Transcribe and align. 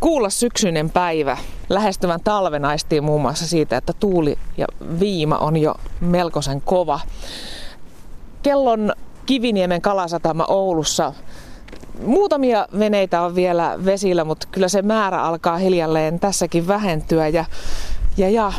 Kuulla 0.00 0.30
syksyinen 0.30 0.90
päivä. 0.90 1.36
Lähestyvän 1.68 2.20
talven 2.24 2.64
aistii 2.64 3.00
muun 3.00 3.22
muassa 3.22 3.46
siitä, 3.46 3.76
että 3.76 3.92
tuuli 3.92 4.38
ja 4.56 4.66
viima 5.00 5.38
on 5.38 5.56
jo 5.56 5.74
melkoisen 6.00 6.60
kova. 6.60 7.00
Kellon 8.42 8.92
Kiviniemen 9.26 9.82
kalasatama 9.82 10.44
Oulussa. 10.48 11.12
Muutamia 12.06 12.66
veneitä 12.78 13.20
on 13.22 13.34
vielä 13.34 13.78
vesillä, 13.84 14.24
mutta 14.24 14.48
kyllä 14.52 14.68
se 14.68 14.82
määrä 14.82 15.22
alkaa 15.22 15.58
hiljalleen 15.58 16.20
tässäkin 16.20 16.66
vähentyä. 16.68 17.28
Ja, 17.28 17.44
ja, 18.16 18.30
ja 18.30 18.52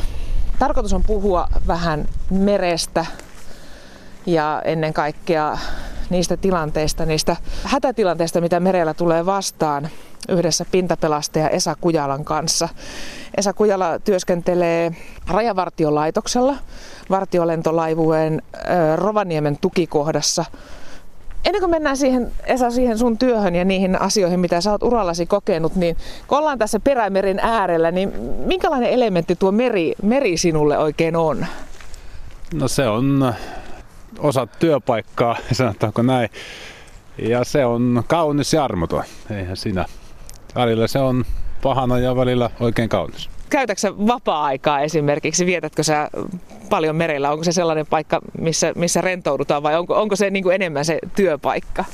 tarkoitus 0.60 0.94
on 0.94 1.04
puhua 1.08 1.48
vähän 1.68 2.08
merestä 2.30 3.06
ja 4.26 4.62
ennen 4.66 4.94
kaikkea 4.94 5.58
niistä 6.12 6.38
tilanteista, 6.38 7.06
niistä 7.06 7.36
hätätilanteista, 7.64 8.42
mitä 8.42 8.60
merellä 8.60 8.94
tulee 8.94 9.26
vastaan 9.26 9.90
yhdessä 10.30 10.66
pintapelastaja 10.72 11.50
Esa 11.50 11.76
Kujalan 11.82 12.26
kanssa. 12.26 12.70
Esa 13.38 13.54
Kujala 13.54 14.00
työskentelee 14.00 14.92
rajavartiolaitoksella 15.28 16.56
vartiolentolaivueen 17.10 18.42
Rovaniemen 18.96 19.58
tukikohdassa. 19.62 20.46
Ennen 21.46 21.60
kuin 21.62 21.70
mennään 21.70 21.98
siihen, 21.98 22.32
Esa, 22.46 22.72
siihen 22.72 22.98
sun 22.98 23.18
työhön 23.18 23.56
ja 23.56 23.66
niihin 23.66 24.02
asioihin, 24.02 24.40
mitä 24.40 24.62
sä 24.62 24.72
oot 24.72 24.84
urallasi 24.84 25.26
kokenut, 25.26 25.76
niin 25.76 25.98
kun 26.28 26.38
ollaan 26.38 26.60
tässä 26.60 26.80
perämerin 26.80 27.40
äärellä, 27.40 27.92
niin 27.92 28.12
minkälainen 28.46 28.90
elementti 28.90 29.36
tuo 29.36 29.52
meri, 29.52 29.94
meri 30.04 30.38
sinulle 30.38 30.78
oikein 30.78 31.16
on? 31.16 31.46
No 32.54 32.68
se 32.68 32.88
on 32.88 33.34
osa 34.20 34.48
työpaikkaa, 34.60 35.38
sanotaanko 35.52 36.02
näin. 36.02 36.30
Ja 37.18 37.44
se 37.44 37.66
on 37.66 38.04
kaunis 38.08 38.54
ja 38.54 38.64
armoton, 38.64 39.04
eihän 39.32 39.58
siinä. 39.58 39.86
Välillä 40.56 40.88
se 40.88 41.00
on 41.00 41.26
pahana 41.62 42.00
ja 42.00 42.16
välillä 42.16 42.50
oikein 42.60 42.90
kaunis. 42.90 43.30
Käytätkö 43.50 43.94
vapaa-aikaa 44.08 44.80
esimerkiksi? 44.80 45.46
Vietätkö 45.46 45.84
sä 45.84 46.10
paljon 46.70 46.96
merellä? 46.96 47.32
Onko 47.32 47.44
se 47.44 47.52
sellainen 47.52 47.86
paikka, 47.88 48.20
missä, 48.40 48.74
missä 48.76 49.02
rentoudutaan 49.02 49.64
vai 49.64 49.76
onko, 49.76 50.02
onko 50.02 50.16
se 50.16 50.30
niin 50.30 50.44
kuin 50.44 50.56
enemmän 50.56 50.86
se 50.86 51.00
työpaikka? 51.16 51.86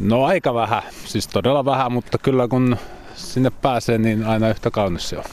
No 0.00 0.24
aika 0.24 0.54
vähän, 0.54 0.82
siis 1.04 1.28
todella 1.28 1.64
vähän, 1.64 1.92
mutta 1.92 2.18
kyllä 2.18 2.48
kun 2.48 2.76
sinne 3.14 3.50
pääsee, 3.50 3.98
niin 3.98 4.24
aina 4.24 4.48
yhtä 4.48 4.70
kaunis 4.70 5.08
se 5.08 5.18
on. 5.18 5.24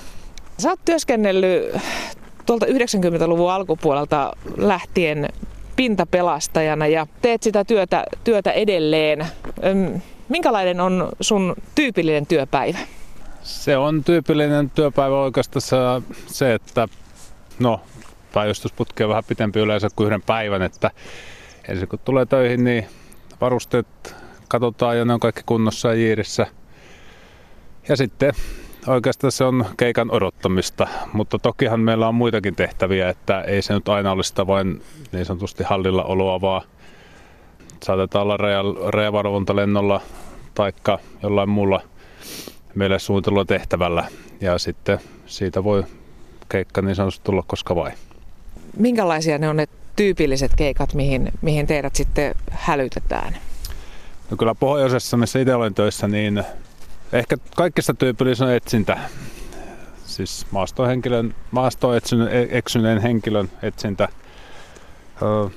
Sä 0.58 0.70
oot 0.70 0.80
työskennellyt 0.86 1.76
tuolta 2.46 2.66
90-luvun 2.66 3.52
alkupuolelta 3.52 4.34
lähtien 4.58 5.30
pintapelastajana 5.78 6.88
ja 6.88 7.08
teet 7.22 7.44
sitä 7.44 7.64
työtä, 7.64 8.04
työtä 8.24 8.52
edelleen. 8.52 9.28
Minkälainen 10.30 10.80
on 10.80 11.10
sun 11.22 11.56
tyypillinen 11.76 12.26
työpäivä? 12.28 12.78
Se 13.44 13.78
on 13.78 14.04
tyypillinen 14.04 14.70
työpäivä 14.70 15.22
oikeastaan 15.22 16.04
se, 16.28 16.54
että 16.54 16.88
no, 17.60 17.82
päivystysputki 18.34 19.04
on 19.04 19.10
vähän 19.10 19.24
pitempi 19.24 19.60
yleensä 19.60 19.88
kuin 19.96 20.08
yhden 20.08 20.22
päivän, 20.22 20.62
että 20.62 20.92
ensin 21.68 21.88
kun 21.88 22.00
tulee 22.06 22.26
töihin, 22.26 22.64
niin 22.64 22.88
varusteet 23.42 24.16
katsotaan 24.48 24.98
ja 24.98 25.06
ne 25.06 25.14
on 25.14 25.20
kaikki 25.20 25.42
kunnossa 25.46 25.88
ja 25.88 25.94
jiirissä. 25.94 26.48
Ja 27.90 27.96
sitten 27.96 28.34
oikeastaan 28.88 29.32
se 29.32 29.44
on 29.44 29.66
keikan 29.78 30.12
odottamista, 30.12 30.88
mutta 31.14 31.40
tokihan 31.40 31.80
meillä 31.80 32.08
on 32.08 32.16
muitakin 32.16 32.56
tehtäviä, 32.56 33.10
että 33.10 33.42
ei 33.42 33.62
se 33.62 33.74
nyt 33.74 33.90
aina 33.90 34.12
ole 34.12 34.24
sitä 34.24 34.48
vain 34.48 34.82
niin 35.12 35.26
sanotusti 35.26 35.64
hallilla 35.64 36.04
oloa, 36.04 36.42
vaan 36.42 36.62
saatetaan 37.84 38.24
olla 38.24 38.38
rajavalvontalennolla 38.92 40.02
tai 40.54 40.74
jollain 41.24 41.50
muulla 41.50 41.82
meille 42.76 43.00
suunnitellulla 43.00 43.46
tehtävällä 43.46 44.08
ja 44.42 44.58
sitten 44.58 45.00
siitä 45.26 45.64
voi 45.64 45.84
keikka 46.50 46.82
niin 46.82 46.96
sanotusti 46.96 47.26
tulla 47.26 47.44
koska 47.48 47.76
vain. 47.76 47.94
Minkälaisia 48.78 49.38
ne 49.38 49.50
on 49.50 49.58
ne 49.58 49.68
tyypilliset 49.96 50.52
keikat, 50.56 50.94
mihin, 50.94 51.32
mihin 51.42 51.68
teidät 51.68 51.96
sitten 51.96 52.36
hälytetään? 52.50 53.38
No 54.32 54.38
kyllä 54.38 54.56
pohjoisessa, 54.56 55.18
missä 55.18 55.40
itse 55.40 55.56
olen 55.56 55.74
töissä, 55.74 56.08
niin 56.08 56.44
Ehkä 57.14 57.38
kaikista 57.56 57.94
tyypillisin 57.94 58.48
on 58.48 58.54
etsintä. 58.54 58.98
Siis 60.06 60.46
maastohenkilön, 60.52 61.36
maastoon 61.52 62.00
eksyneen 62.50 63.02
henkilön 63.02 63.52
etsintä. 63.62 64.08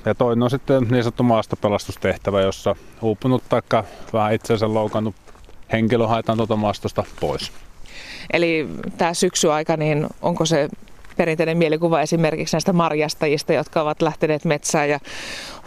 Ja 0.05 0.15
toinen 0.15 0.43
on 0.43 0.49
sitten 0.49 0.83
niin 0.83 1.03
sanottu 1.03 1.23
maastopelastustehtävä, 1.23 2.41
jossa 2.41 2.75
uupunut 3.01 3.43
tai 3.49 3.61
vähän 4.13 4.33
itseänsä 4.33 4.73
loukannut 4.73 5.15
henkilö 5.71 6.07
haetaan 6.07 6.37
tuota 6.37 6.55
maastosta 6.55 7.03
pois. 7.19 7.51
Eli 8.33 8.67
tämä 8.97 9.11
aika, 9.53 9.77
niin 9.77 10.07
onko 10.21 10.45
se 10.45 10.69
perinteinen 11.17 11.57
mielikuva 11.57 12.01
esimerkiksi 12.01 12.55
näistä 12.55 12.73
marjastajista, 12.73 13.53
jotka 13.53 13.81
ovat 13.81 14.01
lähteneet 14.01 14.45
metsään 14.45 14.89
ja 14.89 14.99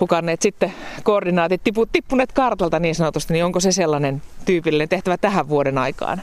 hukanneet 0.00 0.42
sitten 0.42 0.74
koordinaatit, 1.02 1.62
tippuneet 1.92 2.32
kartalta 2.32 2.78
niin 2.78 2.94
sanotusti, 2.94 3.32
niin 3.32 3.44
onko 3.44 3.60
se 3.60 3.72
sellainen 3.72 4.22
tyypillinen 4.44 4.88
tehtävä 4.88 5.16
tähän 5.16 5.48
vuoden 5.48 5.78
aikaan? 5.78 6.22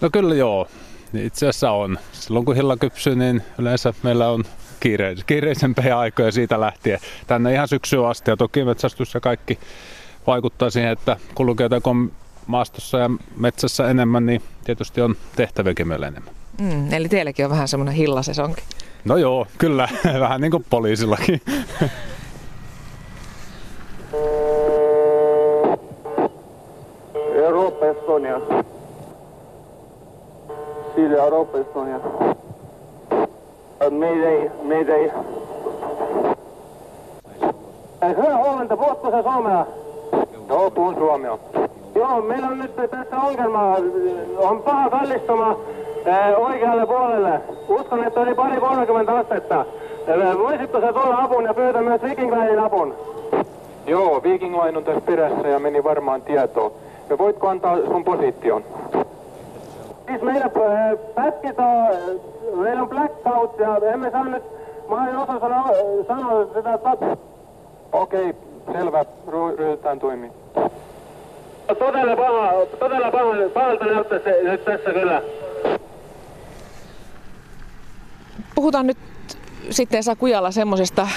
No 0.00 0.10
kyllä 0.10 0.34
joo. 0.34 0.68
Itse 1.14 1.46
asiassa 1.46 1.70
on. 1.70 1.98
Silloin 2.12 2.44
kun 2.44 2.56
hilla 2.56 2.76
kypsyy, 2.76 3.16
niin 3.16 3.42
yleensä 3.58 3.94
meillä 4.02 4.28
on 4.28 4.44
kiire- 4.80 5.22
kiireisempiä 5.26 5.98
aikoja 5.98 6.32
siitä 6.32 6.60
lähtien. 6.60 6.98
Tänne 7.26 7.54
ihan 7.54 7.68
syksyyn 7.68 8.06
asti 8.06 8.30
ja 8.30 8.36
toki 8.36 8.64
metsästys 8.64 9.14
ja 9.14 9.20
kaikki 9.20 9.58
vaikuttaa 10.26 10.70
siihen, 10.70 10.92
että 10.92 11.16
kun 11.82 12.12
maastossa 12.46 12.98
ja 12.98 13.10
metsässä 13.36 13.90
enemmän, 13.90 14.26
niin 14.26 14.42
tietysti 14.64 15.00
on 15.00 15.16
tehtäviäkin 15.36 15.88
meillä 15.88 16.06
enemmän. 16.06 16.37
Mm, 16.60 16.92
eli 16.92 17.08
teilläkin 17.08 17.44
on 17.44 17.50
vähän 17.50 17.68
semmoinen 17.68 17.94
hillasesonki. 17.94 18.62
No 19.04 19.16
joo, 19.16 19.46
kyllä. 19.58 19.88
vähän 20.20 20.40
niin 20.40 20.50
kuin 20.50 20.64
poliisillakin. 20.70 21.40
Europa 27.34 27.86
Estonia. 27.86 28.40
Silja 30.94 31.22
Europa 31.24 31.58
Estonia. 31.58 32.00
Mayday, 33.90 34.50
mayday. 34.62 35.10
Hyvää 38.16 38.36
huomenta, 38.36 38.76
puhutko 38.76 39.10
sä 39.10 39.22
suomea? 39.22 39.66
Joo, 40.48 40.70
puhun 40.70 40.94
suomea. 40.94 41.38
Joo, 41.94 42.22
meillä 42.22 42.46
on 42.46 42.58
nyt 42.58 42.76
tässä 42.76 43.16
ongelma. 43.16 43.76
On 44.36 44.62
paha 44.62 44.90
kallistuma 44.90 45.56
oikealle 46.36 46.86
puolelle. 46.86 47.40
Uskon, 47.68 48.04
että 48.04 48.20
oli 48.20 48.34
pari 48.34 48.60
30 48.60 49.12
astetta. 49.12 49.64
Voisitko 50.38 50.80
sä 50.80 50.92
tulla 50.92 51.22
apun 51.22 51.44
ja 51.44 51.54
pyytää 51.54 51.82
myös 51.82 52.02
Viking 52.02 52.32
Linein 52.32 52.58
apun? 52.58 52.94
Joo, 53.86 54.22
Viking 54.22 54.62
Line 54.62 54.78
on 54.78 54.84
tässä 54.84 55.00
perässä 55.00 55.48
ja 55.48 55.58
meni 55.58 55.84
varmaan 55.84 56.22
tietoa. 56.22 56.72
Ja 57.10 57.18
voitko 57.18 57.48
antaa 57.48 57.76
sun 57.76 58.04
position? 58.04 58.64
Siis 60.08 60.22
meillä 60.22 60.50
pätkit 61.14 61.58
on, 61.58 62.20
meillä 62.54 62.82
on 62.82 62.88
blackout 62.88 63.58
ja 63.58 63.92
emme 63.92 64.10
saa 64.10 64.24
nyt, 64.24 64.42
mä 64.88 65.08
en 65.10 65.16
osaa 65.16 65.40
sanoa, 65.40 65.68
sanoa 66.08 66.46
sitä 66.54 66.78
Okei, 67.92 68.30
okay, 68.30 68.32
selvä, 68.72 69.04
ryhdytään 69.58 69.98
toimimaan. 69.98 70.38
Todella 71.78 72.16
paha, 72.16 72.52
todella 72.78 73.10
paha, 73.10 73.34
pahalta 73.54 73.84
näyttää 73.84 74.18
se 74.18 74.38
nyt 74.42 74.64
tässä 74.64 74.90
kyllä. 74.90 75.22
Puhutaan 78.58 78.86
nyt 78.86 78.98
sitten 79.70 79.98
Esa 79.98 80.16
Kujalla 80.16 80.50
semmoisesta 80.50 81.08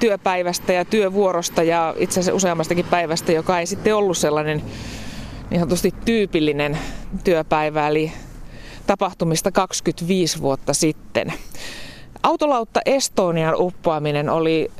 työpäivästä 0.00 0.72
ja 0.72 0.84
työvuorosta 0.84 1.62
ja 1.62 1.94
itse 1.98 2.20
asiassa 2.20 2.36
useammastakin 2.36 2.84
päivästä, 2.84 3.32
joka 3.32 3.60
ei 3.60 3.66
sitten 3.66 3.96
ollut 3.96 4.18
sellainen 4.18 4.62
niin 5.50 5.60
sanotusti 5.60 5.94
tyypillinen 6.04 6.78
työpäivä, 7.24 7.88
eli 7.88 8.12
tapahtumista 8.86 9.52
25 9.52 10.40
vuotta 10.40 10.74
sitten. 10.74 11.32
Autolautta 12.22 12.80
Estonian 12.86 13.54
uppoaminen 13.58 14.28
oli 14.28 14.70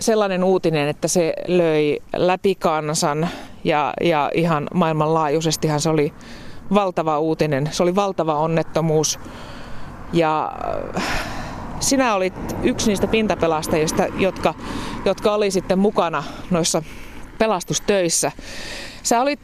sellainen 0.00 0.44
uutinen, 0.44 0.88
että 0.88 1.08
se 1.08 1.34
löi 1.48 1.98
läpi 2.16 2.54
kansan 2.54 3.28
ja, 3.64 3.94
ja 4.00 4.30
ihan 4.34 4.68
maailmanlaajuisestihan 4.74 5.80
se 5.80 5.88
oli 5.90 6.12
valtava 6.74 7.18
uutinen. 7.18 7.68
Se 7.72 7.82
oli 7.82 7.94
valtava 7.94 8.34
onnettomuus 8.34 9.20
ja 10.12 10.52
sinä 11.80 12.14
olit 12.14 12.34
yksi 12.62 12.86
niistä 12.86 13.06
pintapelastajista, 13.06 14.06
jotka, 14.18 14.54
jotka 15.04 15.34
oli 15.34 15.50
sitten 15.50 15.78
mukana 15.78 16.24
noissa 16.50 16.82
pelastustöissä. 17.38 18.32
Sä 19.02 19.20
olit 19.20 19.40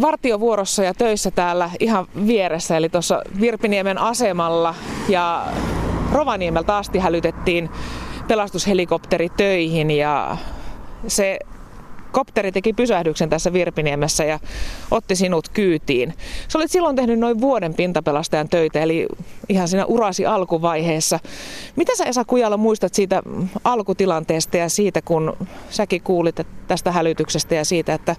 vartiovuorossa 0.00 0.84
ja 0.84 0.94
töissä 0.94 1.30
täällä 1.30 1.70
ihan 1.80 2.06
vieressä, 2.26 2.76
eli 2.76 2.88
tuossa 2.88 3.22
Virpiniemen 3.40 3.98
asemalla 3.98 4.74
ja 5.08 5.46
Rovaniemeltä 6.12 6.76
asti 6.76 6.98
hälytettiin 6.98 7.70
pelastushelikopteri 8.28 9.28
töihin 9.28 9.90
ja 9.90 10.36
se 11.06 11.38
kopteri 12.16 12.52
teki 12.52 12.72
pysähdyksen 12.72 13.30
tässä 13.30 13.52
Virpiniemessä 13.52 14.24
ja 14.24 14.38
otti 14.90 15.16
sinut 15.16 15.48
kyytiin. 15.48 16.14
Sä 16.48 16.58
olit 16.58 16.70
silloin 16.70 16.96
tehnyt 16.96 17.18
noin 17.18 17.40
vuoden 17.40 17.74
pintapelastajan 17.74 18.48
töitä, 18.48 18.80
eli 18.80 19.06
ihan 19.48 19.68
siinä 19.68 19.84
urasi 19.84 20.26
alkuvaiheessa. 20.26 21.20
Mitä 21.76 21.96
sä 21.96 22.04
Esa 22.04 22.24
Kujala 22.24 22.56
muistat 22.56 22.94
siitä 22.94 23.22
alkutilanteesta 23.64 24.56
ja 24.56 24.68
siitä, 24.68 25.02
kun 25.02 25.36
säkin 25.70 26.02
kuulit 26.02 26.40
tästä 26.68 26.92
hälytyksestä 26.92 27.54
ja 27.54 27.64
siitä, 27.64 27.94
että 27.94 28.16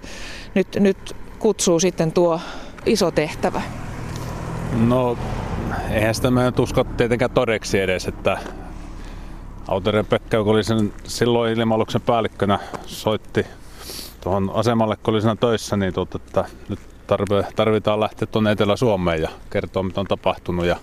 nyt, 0.54 0.68
nyt 0.80 1.16
kutsuu 1.38 1.80
sitten 1.80 2.12
tuo 2.12 2.40
iso 2.86 3.10
tehtävä? 3.10 3.62
No, 4.86 5.18
eihän 5.90 6.14
sitä 6.14 6.30
mä 6.30 6.44
nyt 6.44 6.58
usko 6.58 6.84
tietenkään 6.84 7.30
todeksi 7.30 7.78
edes, 7.78 8.06
että 8.06 8.38
Autoren 9.68 10.06
Pekka, 10.06 10.36
joka 10.36 10.50
oli 10.50 10.64
sen 10.64 10.92
silloin 11.04 11.58
ilmaluksen 11.58 12.00
päällikkönä, 12.00 12.58
soitti 12.86 13.46
tuohon 14.28 14.50
asemalle, 14.54 14.96
kun 14.96 15.14
oli 15.14 15.20
siinä 15.20 15.36
töissä, 15.36 15.76
niin 15.76 15.94
tuot, 15.94 16.14
että 16.14 16.44
nyt 16.68 16.78
tarvitaan 17.56 18.00
lähteä 18.00 18.26
tuonne 18.26 18.52
Etelä-Suomeen 18.52 19.22
ja 19.22 19.28
kertoa, 19.50 19.82
mitä 19.82 20.00
on 20.00 20.06
tapahtunut. 20.06 20.66
Ja 20.66 20.76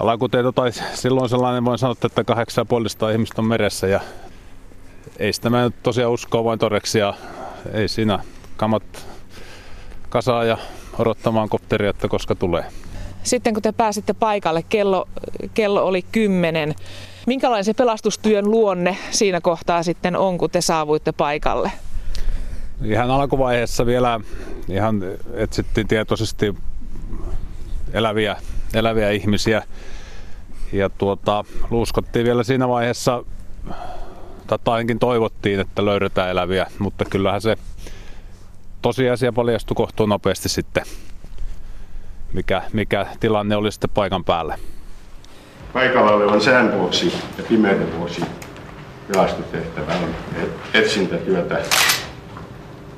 Alakutieto 0.00 0.52
tai 0.52 0.70
silloin 0.94 1.28
sellainen, 1.28 1.64
voin 1.64 1.78
sanoa, 1.78 1.96
että 2.04 2.24
850 2.24 3.12
ihmistä 3.12 3.40
on 3.40 3.48
meressä 3.48 3.86
ja 3.86 4.00
ei 5.18 5.32
sitä 5.32 5.50
mä 5.50 5.64
nyt 5.64 5.74
tosiaan 5.82 6.12
uskoa 6.12 6.44
vain 6.44 6.58
todeksi 6.58 6.98
ja 6.98 7.14
ei 7.72 7.88
siinä 7.88 8.18
kamat 8.56 9.06
kasaa 10.08 10.44
ja 10.44 10.58
odottamaan 10.98 11.48
kopteria, 11.48 11.90
että 11.90 12.08
koska 12.08 12.34
tulee. 12.34 12.64
Sitten 13.22 13.54
kun 13.54 13.62
te 13.62 13.72
pääsitte 13.72 14.12
paikalle, 14.12 14.62
kello, 14.62 15.08
kello 15.54 15.84
oli 15.84 16.02
kymmenen. 16.02 16.74
Minkälainen 17.26 17.64
se 17.64 17.74
pelastustyön 17.74 18.50
luonne 18.50 18.96
siinä 19.10 19.40
kohtaa 19.40 19.82
sitten 19.82 20.16
on, 20.16 20.38
kun 20.38 20.50
te 20.50 20.60
saavuitte 20.60 21.12
paikalle? 21.12 21.72
Ihan 22.84 23.10
alkuvaiheessa 23.10 23.86
vielä 23.86 24.20
ihan 24.68 25.02
etsittiin 25.34 25.88
tietoisesti 25.88 26.54
eläviä, 27.92 28.36
eläviä 28.74 29.10
ihmisiä. 29.10 29.62
Ja 30.72 30.90
tuota, 30.90 31.44
luuskottiin 31.70 32.26
vielä 32.26 32.42
siinä 32.42 32.68
vaiheessa, 32.68 33.24
tai 34.46 34.58
ainakin 34.66 34.98
toivottiin, 34.98 35.60
että 35.60 35.84
löydetään 35.84 36.30
eläviä, 36.30 36.66
mutta 36.78 37.04
kyllähän 37.04 37.40
se 37.40 37.56
tosiasia 38.82 39.32
paljastui 39.32 39.74
kohtuun 39.74 40.08
nopeasti 40.08 40.48
sitten, 40.48 40.84
mikä, 42.32 42.62
mikä 42.72 43.06
tilanne 43.20 43.56
oli 43.56 43.72
sitten 43.72 43.90
paikan 43.90 44.24
päällä. 44.24 44.58
Paikalla 45.72 46.12
olevan 46.12 46.40
sään 46.40 46.78
vuoksi 46.78 47.12
ja 47.38 47.44
pimeyden 47.48 47.98
vuoksi 47.98 48.22
pelastutehtävä 49.12 49.92
on 49.92 50.14
etsintätyötä 50.74 51.58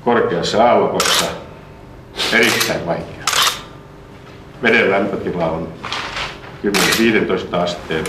korkeassa 0.04 0.64
aallokossa 0.64 1.24
erittäin 2.32 2.86
vaikea. 2.86 3.24
Veden 4.62 4.90
lämpötila 4.90 5.50
on 5.50 5.68
10-15 7.52 7.56
asteen 7.56 8.04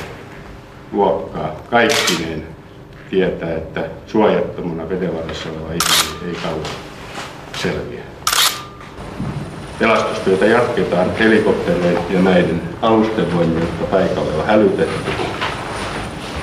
luokkaa. 0.91 1.55
Kaikkineen 1.69 2.47
tietää, 3.09 3.55
että 3.55 3.85
suojattomana 4.07 4.89
vedenvarassa 4.89 5.49
oleva 5.49 5.73
ihminen 5.73 6.29
ei 6.29 6.41
kauan 6.43 6.65
selviä. 7.61 8.04
Pelastustyötä 9.79 10.45
jatketaan 10.45 11.17
helikoptereiden 11.17 12.03
ja 12.09 12.21
näiden 12.21 12.61
alusten 12.81 13.33
voimien, 13.33 13.61
jotka 13.61 13.85
paikalle 13.85 14.33
on 14.33 14.45
hälytetty. 14.45 15.11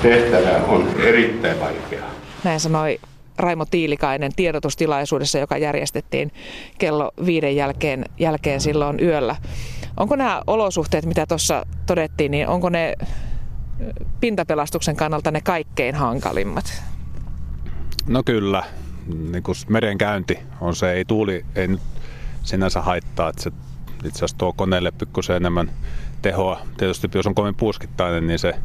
Tehtävä 0.01 0.57
on 0.67 0.87
erittäin 0.99 1.59
vaikea. 1.59 2.03
Näin 2.43 2.59
sanoi 2.59 2.99
Raimo 3.37 3.65
Tiilikainen 3.65 4.31
tiedotustilaisuudessa, 4.35 5.39
joka 5.39 5.57
järjestettiin 5.57 6.31
kello 6.77 7.11
viiden 7.25 7.55
jälkeen, 7.55 8.05
jälkeen 8.19 8.61
silloin 8.61 8.99
yöllä. 8.99 9.35
Onko 9.97 10.15
nämä 10.15 10.41
olosuhteet, 10.47 11.05
mitä 11.05 11.25
tuossa 11.25 11.65
todettiin, 11.85 12.31
niin 12.31 12.47
onko 12.47 12.69
ne 12.69 12.95
pintapelastuksen 14.19 14.95
kannalta 14.95 15.31
ne 15.31 15.41
kaikkein 15.41 15.95
hankalimmat? 15.95 16.83
No 18.07 18.23
kyllä. 18.23 18.63
Niin 19.31 19.43
kuin 19.43 19.55
merenkäynti 19.67 20.39
on 20.61 20.75
se, 20.75 20.91
ei 20.91 21.05
tuuli 21.05 21.45
ei 21.55 21.67
nyt 21.67 21.81
sinänsä 22.43 22.81
haittaa, 22.81 23.29
että 23.29 23.43
se 23.43 23.51
itse 24.05 24.17
asiassa 24.17 24.37
tuo 24.37 24.53
koneelle 24.53 24.91
pikkusen 24.91 25.35
enemmän 25.35 25.71
tehoa. 26.21 26.59
Tietysti 26.77 27.09
jos 27.15 27.27
on 27.27 27.35
kovin 27.35 27.55
puuskittainen, 27.55 28.27
niin 28.27 28.39
se 28.39 28.55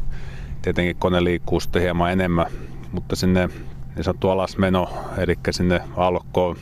tietenkin 0.61 0.95
kone 0.95 1.23
liikkuu 1.23 1.59
sitten 1.59 1.81
hieman 1.81 2.11
enemmän, 2.11 2.45
mutta 2.91 3.15
sinne 3.15 3.49
niin 3.95 4.03
sanottu 4.03 4.29
alasmeno, 4.29 4.89
eli 5.17 5.35
sinne 5.51 5.81
aallokkoon 5.97 6.57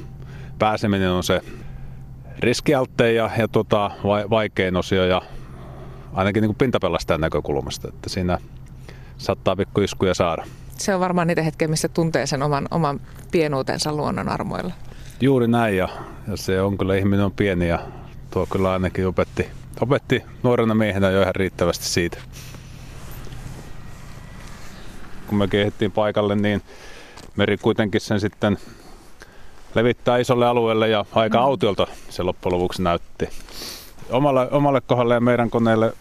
pääseminen 0.59 1.11
on 1.11 1.23
se 1.23 1.41
riskialttein 2.39 3.15
ja, 3.15 3.29
ja 3.37 3.47
tota, 3.47 3.91
vaikein 4.29 4.75
osio 4.75 5.05
ja 5.05 5.21
ainakin 6.13 6.41
niin 6.41 6.55
pintapelastajan 6.55 7.21
näkökulmasta, 7.21 7.87
että 7.87 8.09
siinä 8.09 8.37
saattaa 9.17 9.55
pikkuiskuja 9.55 10.13
saada. 10.13 10.43
Se 10.77 10.93
on 10.95 10.99
varmaan 10.99 11.27
niitä 11.27 11.41
hetkiä, 11.41 11.67
missä 11.67 11.87
tuntee 11.87 12.25
sen 12.25 12.43
oman, 12.43 12.67
oman 12.71 12.99
pienuutensa 13.31 13.93
luonnon 13.93 14.29
armoilla. 14.29 14.73
Juuri 15.21 15.47
näin 15.47 15.77
ja, 15.77 15.89
ja 16.27 16.37
se 16.37 16.61
on 16.61 16.77
kyllä 16.77 16.95
ihminen 16.95 17.25
on 17.25 17.31
pieni 17.31 17.67
ja 17.67 17.79
tuo 18.31 18.45
kyllä 18.45 18.71
ainakin 18.71 19.07
opetti, 19.07 19.47
opetti 19.81 20.23
nuorena 20.43 20.75
miehenä 20.75 21.09
jo 21.09 21.21
ihan 21.21 21.35
riittävästi 21.35 21.85
siitä. 21.85 22.17
Kun 25.27 25.37
me 25.37 25.47
kehitettiin 25.47 25.91
paikalle, 25.91 26.35
niin 26.35 26.61
meri 27.35 27.57
kuitenkin 27.57 28.01
sen 28.01 28.19
sitten 28.19 28.57
levittää 29.75 30.17
isolle 30.17 30.47
alueelle 30.47 30.89
ja 30.89 31.05
aika 31.11 31.37
mm. 31.37 31.43
autiolta 31.43 31.87
se 32.09 32.23
loppujen 32.23 32.59
lopuksi 32.59 32.81
näytti. 32.81 33.29
Omalle, 34.09 34.51
omalle 34.51 34.81
kohdalle 34.81 35.13
ja 35.13 35.21
meidän 35.21 35.49
koneelle 35.49 35.93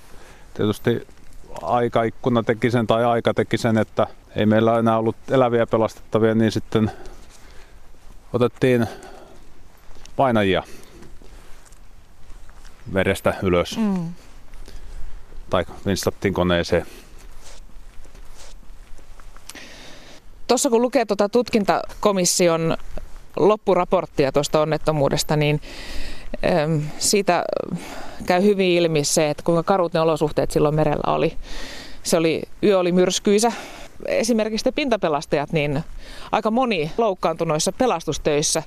tietysti 0.54 1.06
aikaikkuna 1.62 2.42
teki 2.42 2.70
sen 2.70 2.86
tai 2.86 3.04
aika 3.04 3.34
teki 3.34 3.58
sen, 3.58 3.78
että 3.78 4.06
ei 4.36 4.46
meillä 4.46 4.78
enää 4.78 4.98
ollut 4.98 5.16
eläviä 5.30 5.66
pelastettavia, 5.66 6.34
niin 6.34 6.52
sitten 6.52 6.90
otettiin 8.36 8.86
painajia 10.16 10.62
verestä 12.94 13.34
ylös. 13.42 13.78
Mm. 13.78 14.08
Tai 15.50 15.64
vinstattiin 15.86 16.34
koneeseen. 16.34 16.86
Tuossa 20.46 20.70
kun 20.70 20.82
lukee 20.82 21.04
tuota 21.04 21.28
tutkintakomission 21.28 22.76
loppuraporttia 23.36 24.32
tuosta 24.32 24.60
onnettomuudesta, 24.60 25.36
niin 25.36 25.60
siitä 26.98 27.44
käy 28.26 28.42
hyvin 28.42 28.70
ilmi 28.70 29.04
se, 29.04 29.30
että 29.30 29.42
kuinka 29.42 29.62
karut 29.62 29.92
ne 29.92 30.00
olosuhteet 30.00 30.50
silloin 30.50 30.74
merellä 30.74 31.14
oli. 31.14 31.36
Se 32.02 32.16
oli, 32.16 32.42
yö 32.62 32.78
oli 32.78 32.92
myrskyisä. 32.92 33.52
Esimerkiksi 34.06 34.64
te 34.64 34.72
pintapelastajat, 34.72 35.52
niin 35.52 35.84
aika 36.32 36.50
moni 36.50 36.92
loukkaantui 36.98 37.46
noissa 37.46 37.72
pelastustöissä. 37.72 38.62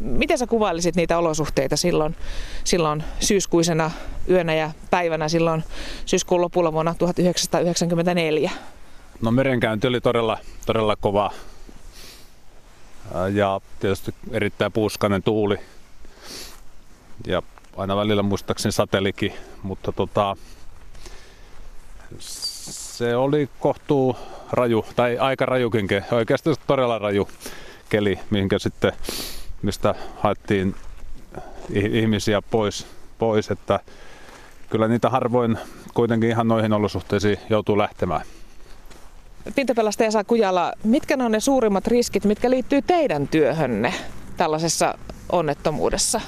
Miten 0.00 0.38
sä 0.38 0.46
kuvailisit 0.46 0.96
niitä 0.96 1.18
olosuhteita 1.18 1.76
silloin, 1.76 2.16
silloin 2.64 3.04
syyskuisena 3.20 3.90
yönä 4.30 4.54
ja 4.54 4.70
päivänä 4.90 5.28
silloin 5.28 5.64
syyskuun 6.06 6.40
lopulla 6.40 6.72
vuonna 6.72 6.94
1994? 6.98 8.50
No 9.22 9.30
merenkäynti 9.30 9.86
oli 9.86 10.00
todella, 10.00 10.38
todella 10.66 10.96
kova 10.96 11.30
ja 13.32 13.60
tietysti 13.80 14.14
erittäin 14.30 14.72
puuskainen 14.72 15.22
tuuli 15.22 15.56
ja 17.26 17.42
aina 17.76 17.96
välillä 17.96 18.22
muistaakseni 18.22 18.72
satelikin, 18.72 19.32
mutta 19.62 19.92
tota, 19.92 20.36
se 22.18 23.16
oli 23.16 23.48
kohtuu 23.60 24.16
raju, 24.52 24.86
tai 24.96 25.18
aika 25.18 25.46
rajukin, 25.46 25.88
oikeastaan 26.12 26.56
todella 26.66 26.98
raju 26.98 27.28
keli, 27.88 28.18
mihinkä 28.30 28.58
sitten, 28.58 28.92
mistä 29.62 29.94
haettiin 30.16 30.74
ihmisiä 31.72 32.42
pois, 32.50 32.86
pois, 33.18 33.50
että 33.50 33.80
kyllä 34.70 34.88
niitä 34.88 35.10
harvoin 35.10 35.58
kuitenkin 35.94 36.30
ihan 36.30 36.48
noihin 36.48 36.72
olosuhteisiin 36.72 37.38
joutuu 37.50 37.78
lähtemään. 37.78 38.20
Pintapelastaja 39.54 40.08
Esa 40.08 40.24
Kujala, 40.24 40.72
mitkä 40.84 41.16
on 41.20 41.32
ne 41.32 41.40
suurimmat 41.40 41.86
riskit, 41.86 42.24
mitkä 42.24 42.50
liittyy 42.50 42.82
teidän 42.82 43.28
työhönne 43.28 43.94
tällaisessa 44.36 44.98
onnettomuudessa? 45.32 46.20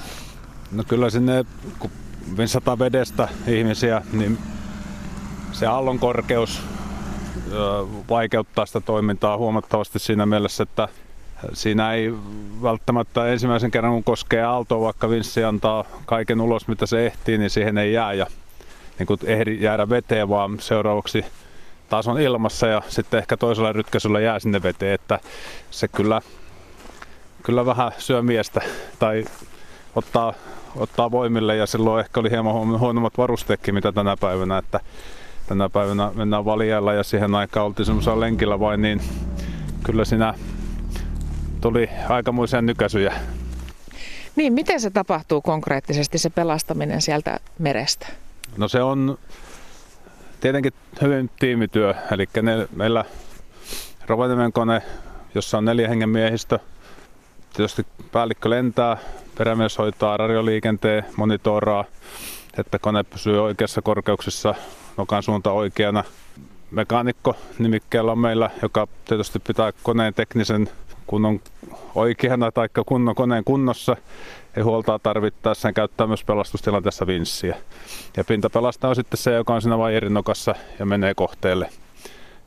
No 0.71 0.83
kyllä 0.87 1.09
sinne, 1.09 1.45
kun 1.79 1.91
vedestä 2.79 3.27
ihmisiä, 3.47 4.01
niin 4.13 4.37
se 5.51 5.65
aallon 5.65 5.99
korkeus 5.99 6.61
vaikeuttaa 8.09 8.65
sitä 8.65 8.81
toimintaa 8.81 9.37
huomattavasti 9.37 9.99
siinä 9.99 10.25
mielessä, 10.25 10.63
että 10.63 10.87
siinä 11.53 11.93
ei 11.93 12.13
välttämättä 12.61 13.27
ensimmäisen 13.27 13.71
kerran 13.71 13.93
kun 13.93 14.03
koskee 14.03 14.43
aaltoa, 14.43 14.81
vaikka 14.81 15.09
vinssi 15.09 15.43
antaa 15.43 15.85
kaiken 16.05 16.41
ulos 16.41 16.67
mitä 16.67 16.85
se 16.85 17.05
ehtii, 17.05 17.37
niin 17.37 17.49
siihen 17.49 17.77
ei 17.77 17.93
jää 17.93 18.13
ja 18.13 18.27
niin 18.99 19.07
kuin 19.07 19.19
ehdi 19.23 19.57
jäädä 19.61 19.89
veteen, 19.89 20.29
vaan 20.29 20.59
seuraavaksi 20.59 21.25
taas 21.89 22.07
on 22.07 22.21
ilmassa 22.21 22.67
ja 22.67 22.81
sitten 22.87 23.17
ehkä 23.17 23.37
toisella 23.37 23.73
rytkäisyllä 23.73 24.19
jää 24.19 24.39
sinne 24.39 24.63
veteen, 24.63 24.93
että 24.93 25.19
se 25.71 25.87
kyllä 25.87 26.21
kyllä 27.43 27.65
vähän 27.65 27.91
syö 27.97 28.21
miestä 28.21 28.61
tai 28.99 29.25
ottaa, 29.95 30.33
ottaa 30.75 31.11
voimille 31.11 31.55
ja 31.55 31.65
silloin 31.65 31.99
ehkä 31.99 32.19
oli 32.19 32.29
hieman 32.29 32.79
huonommat 32.79 33.17
varusteetkin 33.17 33.73
mitä 33.73 33.91
tänä 33.91 34.17
päivänä, 34.17 34.57
että 34.57 34.79
tänä 35.47 35.69
päivänä 35.69 36.11
mennään 36.15 36.45
valijalla 36.45 36.93
ja 36.93 37.03
siihen 37.03 37.35
aikaan 37.35 37.65
oltiin 37.65 37.85
semmoisella 37.85 38.19
lenkillä 38.19 38.59
vain, 38.59 38.81
niin 38.81 39.01
kyllä 39.83 40.05
siinä 40.05 40.33
tuli 41.61 41.89
aikamoisia 42.09 42.61
nykäisyjä. 42.61 43.13
Niin, 44.35 44.53
miten 44.53 44.79
se 44.79 44.89
tapahtuu 44.89 45.41
konkreettisesti 45.41 46.17
se 46.17 46.29
pelastaminen 46.29 47.01
sieltä 47.01 47.39
merestä? 47.59 48.07
No 48.57 48.67
se 48.67 48.81
on 48.81 49.17
tietenkin 50.41 50.73
hyvin 51.01 51.29
tiimityö, 51.39 51.93
eli 52.11 52.27
ne, 52.41 52.67
meillä 52.75 53.05
Rovaniemen 54.07 54.53
kone, 54.53 54.81
jossa 55.35 55.57
on 55.57 55.65
neljä 55.65 55.87
hengen 55.87 56.09
miehistö, 56.09 56.59
tietysti 57.53 57.85
päällikkö 58.11 58.49
lentää, 58.49 58.97
perämies 59.37 59.77
hoitaa 59.77 60.17
radioliikenteen, 60.17 61.05
monitoraa, 61.15 61.85
että 62.57 62.79
kone 62.79 63.03
pysyy 63.03 63.43
oikeassa 63.43 63.81
korkeuksissa, 63.81 64.55
nokan 64.97 65.23
suunta 65.23 65.51
oikeana. 65.51 66.03
Mekaanikko 66.71 67.35
nimikkeellä 67.59 68.11
on 68.11 68.19
meillä, 68.19 68.49
joka 68.61 68.87
tietysti 69.05 69.39
pitää 69.39 69.71
koneen 69.83 70.13
teknisen 70.13 70.69
kunnon 71.07 71.39
oikeana 71.95 72.51
tai 72.51 72.69
kunnon 72.85 73.15
koneen 73.15 73.43
kunnossa 73.43 73.97
ja 74.55 74.63
huoltaa 74.63 74.99
tarvittaessa 74.99 75.69
ja 75.69 75.73
käyttää 75.73 76.07
myös 76.07 76.23
pelastustilanteessa 76.23 77.07
vinssiä. 77.07 77.55
Ja 78.17 78.23
pintapelastaja 78.23 78.89
on 78.89 78.95
sitten 78.95 79.17
se, 79.17 79.33
joka 79.33 79.53
on 79.53 79.61
siinä 79.61 79.77
vaijerin 79.77 80.13
nokassa 80.13 80.55
ja 80.79 80.85
menee 80.85 81.13
kohteelle. 81.13 81.69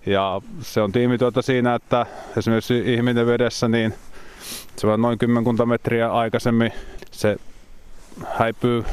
Ja 0.07 0.41
se 0.61 0.81
on 0.81 0.93
tiimityötä 0.93 1.43
siinä, 1.43 1.75
että 1.75 2.07
esimerkiksi 2.37 2.95
ihminen 2.95 3.27
vedessä, 3.27 3.69
niin 3.69 3.95
se 4.77 4.87
on 4.87 5.03
noin 5.03 5.19
kymmenkunta 5.19 5.67
metriä 5.67 6.13
aikaisemmin 6.13 6.73
se 7.11 7.37
häipyy 8.39 8.85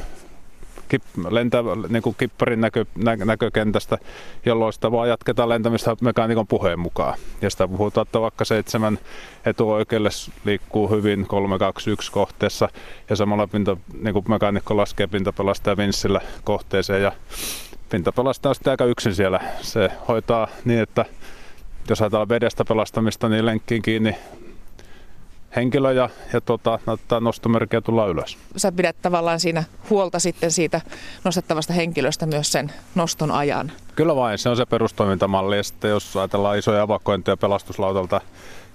kip, 0.94 1.04
lentää 1.30 1.64
niin 1.90 2.04
kuin 2.04 2.16
kipparin 2.20 2.62
näkö, 2.62 2.86
nä, 2.96 3.16
näkökentästä, 3.16 3.98
jolloin 4.46 4.74
sitä 4.74 4.92
vaan 4.92 5.10
jatketaan 5.10 5.50
lentämistä 5.50 5.96
mekaanikon 6.02 6.48
puheen 6.48 6.80
mukaan. 6.80 7.18
Ja 7.42 7.50
sitä 7.50 7.68
puhutaan, 7.68 8.08
että 8.08 8.22
vaikka 8.22 8.46
seitsemän 8.46 9.00
etuoikeelle 9.46 10.10
liikkuu 10.46 10.90
hyvin 10.90 11.28
321 11.28 12.12
kohteessa 12.12 12.70
ja 13.10 13.16
samalla 13.16 13.48
pinta, 13.48 13.78
niin 14.02 14.14
kuin 14.14 14.26
mekaanikko 14.28 14.78
laskee 14.78 15.08
pintapelastaja 15.08 15.78
vinssillä 15.78 16.22
kohteeseen 16.44 17.04
ja 17.04 17.12
pintapelastaja 17.90 18.50
on 18.50 18.56
sitten 18.56 18.72
aika 18.72 18.86
yksin 18.86 19.16
siellä. 19.16 19.40
Se 19.62 19.92
hoitaa 20.08 20.48
niin, 20.66 20.80
että 20.80 21.06
jos 21.90 22.02
ajatellaan 22.02 22.30
vedestä 22.30 22.66
pelastamista, 22.66 23.30
niin 23.30 23.46
lenkkiin 23.46 23.82
kiinni 23.82 24.16
henkilö 25.56 25.92
ja, 25.92 26.10
ja 26.34 26.42
tota, 26.42 26.80
näyttää 26.86 27.20
nostomerkkiä 27.20 27.82
tulla 27.82 28.08
ylös. 28.08 28.38
Sä 28.58 28.72
pidät 28.72 28.96
tavallaan 29.02 29.40
siinä 29.40 29.64
huolta 29.90 30.20
sitten 30.20 30.52
siitä 30.52 30.82
nostettavasta 31.24 31.74
henkilöstä 31.74 32.26
myös 32.26 32.52
sen 32.52 32.72
noston 32.96 33.32
ajan. 33.32 33.72
Kyllä 33.96 34.16
vain, 34.16 34.38
se 34.38 34.50
on 34.50 34.58
se 34.58 34.66
perustoimintamalli. 34.66 35.58
Ja 35.58 35.64
sitten 35.64 35.90
jos 35.90 36.18
ajatellaan 36.18 36.58
isoja 36.58 36.84
evakuointeja 36.84 37.38
pelastuslautalta 37.38 38.22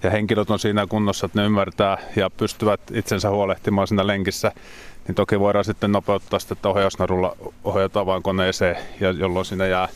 ja 0.03 0.11
henkilöt 0.11 0.51
on 0.51 0.59
siinä 0.59 0.87
kunnossa, 0.87 1.27
että 1.27 1.41
ne 1.41 1.47
ymmärtää 1.47 1.99
ja 2.17 2.31
pystyvät 2.31 2.81
itsensä 2.93 3.31
huolehtimaan 3.31 3.89
siinä 3.89 4.07
lenkissä, 4.07 4.53
niin 5.07 5.15
toki 5.15 5.41
voidaan 5.41 5.65
sitten 5.65 5.93
nopeuttaa 5.93 6.39
sitä, 6.39 6.53
että 6.53 6.69
ohjausnarulla 6.69 7.37
ohjataan 7.65 8.07
vain 8.07 8.23
koneeseen, 8.23 8.77
ja 9.01 9.11
jolloin 9.11 9.45
siinä 9.45 9.67
jää 9.67 9.89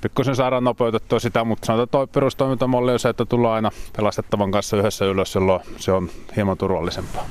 pikkusen 0.00 0.36
saadaan 0.36 0.64
nopeutettua 0.64 1.18
sitä, 1.20 1.44
mutta 1.44 1.66
sanotaan, 1.66 1.88
toi 1.88 2.06
perustoimintamalli 2.06 2.92
on 2.92 2.98
se, 2.98 3.08
että 3.08 3.24
tullaan 3.24 3.54
aina 3.54 3.70
pelastettavan 3.96 4.50
kanssa 4.50 4.76
yhdessä 4.76 5.04
ylös, 5.04 5.34
jolloin 5.34 5.62
se 5.76 5.92
on 5.92 6.10
hieman 6.36 6.58
turvallisempaa. 6.58 7.26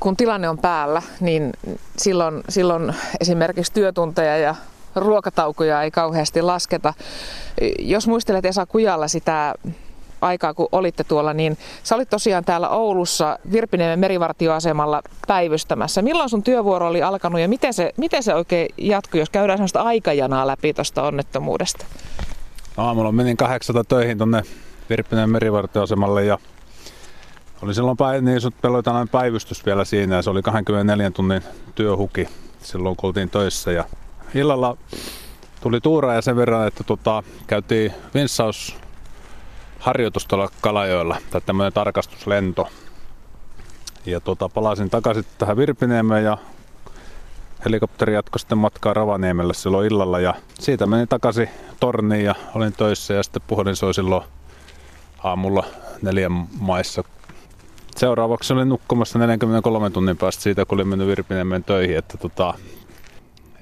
Kun 0.00 0.16
tilanne 0.16 0.48
on 0.48 0.58
päällä, 0.58 1.02
niin 1.20 1.52
silloin, 1.96 2.42
silloin 2.48 2.94
esimerkiksi 3.20 3.72
työtunteja 3.72 4.36
ja 4.36 4.54
ruokataukoja 4.96 5.82
ei 5.82 5.90
kauheasti 5.90 6.42
lasketa. 6.42 6.94
Jos 7.78 8.06
muistelet 8.08 8.44
Esa 8.44 8.66
Kujalla 8.66 9.08
sitä 9.08 9.54
aikaa, 10.20 10.54
kun 10.54 10.68
olitte 10.72 11.04
tuolla, 11.04 11.34
niin 11.34 11.58
sä 11.82 11.94
olit 11.94 12.10
tosiaan 12.10 12.44
täällä 12.44 12.68
Oulussa 12.68 13.38
Virpiniemen 13.52 13.98
merivartioasemalla 13.98 15.02
päivystämässä. 15.26 16.02
Milloin 16.02 16.30
sun 16.30 16.42
työvuoro 16.42 16.88
oli 16.88 17.02
alkanut 17.02 17.40
ja 17.40 17.48
miten 17.48 17.74
se, 17.74 17.92
miten 17.96 18.22
se 18.22 18.34
oikein 18.34 18.68
jatkui, 18.78 19.20
jos 19.20 19.30
käydään 19.30 19.58
sellaista 19.58 19.82
aikajanaa 19.82 20.46
läpi 20.46 20.74
tuosta 20.74 21.02
onnettomuudesta? 21.02 21.86
No, 22.76 22.86
aamulla 22.86 23.12
menin 23.12 23.36
kahdeksalta 23.36 23.84
töihin 23.84 24.18
tuonne 24.18 24.42
Virpiniemen 24.90 25.30
merivartioasemalle 25.30 26.24
ja 26.24 26.38
oli 27.62 27.74
silloin 27.74 27.96
päin, 27.96 28.24
niin 28.24 28.40
peloitanainen 28.62 29.08
päivystys 29.08 29.66
vielä 29.66 29.84
siinä 29.84 30.16
ja 30.16 30.22
se 30.22 30.30
oli 30.30 30.42
24 30.42 31.10
tunnin 31.10 31.42
työhuki 31.74 32.28
silloin 32.62 32.96
kun 32.96 33.08
oltiin 33.08 33.30
töissä 33.30 33.72
ja 33.72 33.84
illalla 34.34 34.76
tuli 35.60 35.80
tuura 35.80 36.14
ja 36.14 36.22
sen 36.22 36.36
verran, 36.36 36.66
että 36.66 36.84
tota, 36.84 37.22
käytiin 37.46 37.92
vinssaus 38.14 38.76
harjoitus 39.80 40.26
tuolla 40.26 40.48
Kalajoella, 40.60 41.16
tai 41.30 41.40
tämmöinen 41.40 41.72
tarkastuslento. 41.72 42.68
Ja 44.06 44.20
tuota, 44.20 44.48
palasin 44.48 44.90
takaisin 44.90 45.24
tähän 45.38 45.56
Virpiniemeen 45.56 46.24
ja 46.24 46.38
helikopteri 47.64 48.14
jatkoi 48.14 48.40
sitten 48.40 48.58
matkaa 48.58 48.94
Ravaniemelle 48.94 49.54
silloin 49.54 49.86
illalla 49.86 50.20
ja 50.20 50.34
siitä 50.54 50.86
menin 50.86 51.08
takaisin 51.08 51.48
torniin 51.80 52.24
ja 52.24 52.34
olin 52.54 52.72
töissä 52.72 53.14
ja 53.14 53.22
sitten 53.22 53.42
puhelin 53.46 53.76
soi 53.76 53.94
silloin 53.94 54.24
aamulla 55.24 55.64
neljän 56.02 56.32
maissa. 56.60 57.04
Seuraavaksi 57.96 58.52
olin 58.52 58.68
nukkumassa 58.68 59.18
43 59.18 59.90
tunnin 59.90 60.16
päästä 60.16 60.42
siitä, 60.42 60.64
kun 60.64 60.76
olin 60.76 60.88
mennyt 60.88 61.08
Virpiniemen 61.08 61.64
töihin. 61.64 61.98
Että 61.98 62.18
tota, 62.18 62.54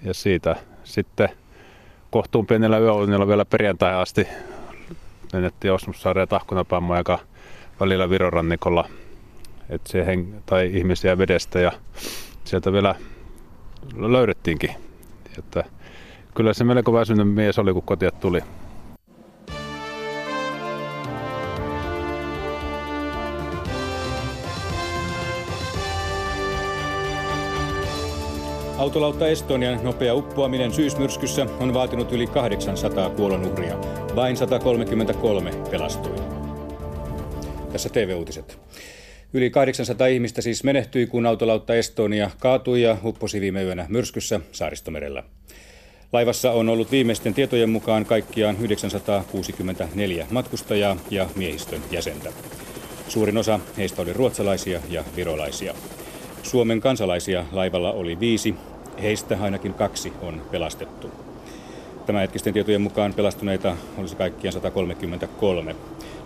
ja 0.03 0.15
siitä 0.15 0.57
sitten 0.85 1.29
kohtuun 2.11 2.47
pienellä 2.47 2.79
yöunilla 2.79 3.29
vielä 3.29 3.45
perjantai 3.45 3.95
asti 3.95 4.29
lennettiin 5.33 5.73
Osmussaareen 5.73 6.23
ja 6.23 6.27
Tahkunapammo 6.27 6.95
aika 6.95 7.19
välillä 7.81 8.11
Virorannikolla 8.11 8.89
heng- 10.07 10.43
tai 10.47 10.71
ihmisiä 10.75 11.19
vedestä 11.19 11.61
ja 11.61 11.73
sieltä 12.45 12.73
vielä 12.73 12.95
löydettiinkin. 13.97 14.71
Että 15.39 15.65
kyllä 16.35 16.53
se 16.53 16.65
melko 16.65 16.93
väsynyt 16.93 17.35
mies 17.35 17.59
oli, 17.59 17.73
kun 17.73 17.83
kotia 17.83 18.11
tuli. 18.11 18.41
Autolautta 28.79 29.29
Estonian 29.29 29.85
nopea 29.85 30.15
uppoaminen 30.15 30.73
syysmyrskyssä 30.73 31.47
on 31.61 31.75
vaatinut 31.75 32.13
yli 32.13 32.27
800 32.27 33.11
kuolonuhria. 33.11 33.79
Vain 34.17 34.37
133 34.37 35.51
pelastui. 35.71 36.15
Tässä 37.73 37.89
TV-uutiset. 37.89 38.59
Yli 39.33 39.51
800 39.51 40.07
ihmistä 40.07 40.43
siis 40.43 40.65
menehtyi, 40.65 41.07
kun 41.07 41.27
autolautta 41.27 41.75
Estonia 41.75 42.31
kaatui 42.39 42.83
ja 42.83 42.97
upposi 43.05 43.41
viime 43.41 43.63
yönä 43.63 43.87
myrskyssä 43.89 44.41
Saaristomerellä. 44.53 45.23
Laivassa 46.13 46.53
on 46.53 46.69
ollut 46.69 46.91
viimeisten 46.91 47.35
tietojen 47.35 47.71
mukaan 47.71 48.05
kaikkiaan 48.05 48.57
964 48.61 50.27
matkustajaa 50.31 50.97
ja 51.11 51.29
miehistön 51.37 51.81
jäsentä. 51.91 52.33
Suurin 53.09 53.39
osa 53.39 53.61
heistä 53.77 54.03
oli 54.03 54.13
ruotsalaisia 54.13 54.81
ja 54.91 55.05
virolaisia. 55.17 55.75
Suomen 56.43 56.81
kansalaisia 56.81 57.45
laivalla 57.53 57.93
oli 57.93 58.21
viisi, 58.21 58.55
heistä 59.03 59.39
ainakin 59.41 59.75
kaksi 59.75 60.13
on 60.23 60.43
pelastettu. 60.51 61.11
Tämänhetkisten 62.07 62.53
tietojen 62.53 62.81
mukaan 62.81 63.15
pelastuneita 63.15 63.77
olisi 63.99 64.17
kaikkiaan 64.17 64.53
133. 64.53 65.77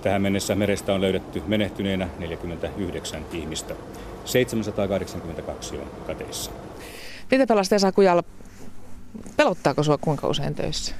Tähän 0.02 0.22
mennessä 0.22 0.54
merestä 0.54 0.94
on 0.94 1.00
löydetty 1.00 1.42
menehtyneenä 1.46 2.08
49 2.18 3.22
ihmistä. 3.32 3.74
782 4.24 5.76
on 5.76 5.90
kateissa. 6.06 6.50
Miten 7.30 7.48
pelastaja 7.48 7.78
saa 7.78 7.92
kujalla? 7.92 8.22
Pelottaako 9.36 9.82
sinua 9.82 9.98
kuinka 9.98 10.28
usein 10.28 10.54
töissä? 10.54 10.94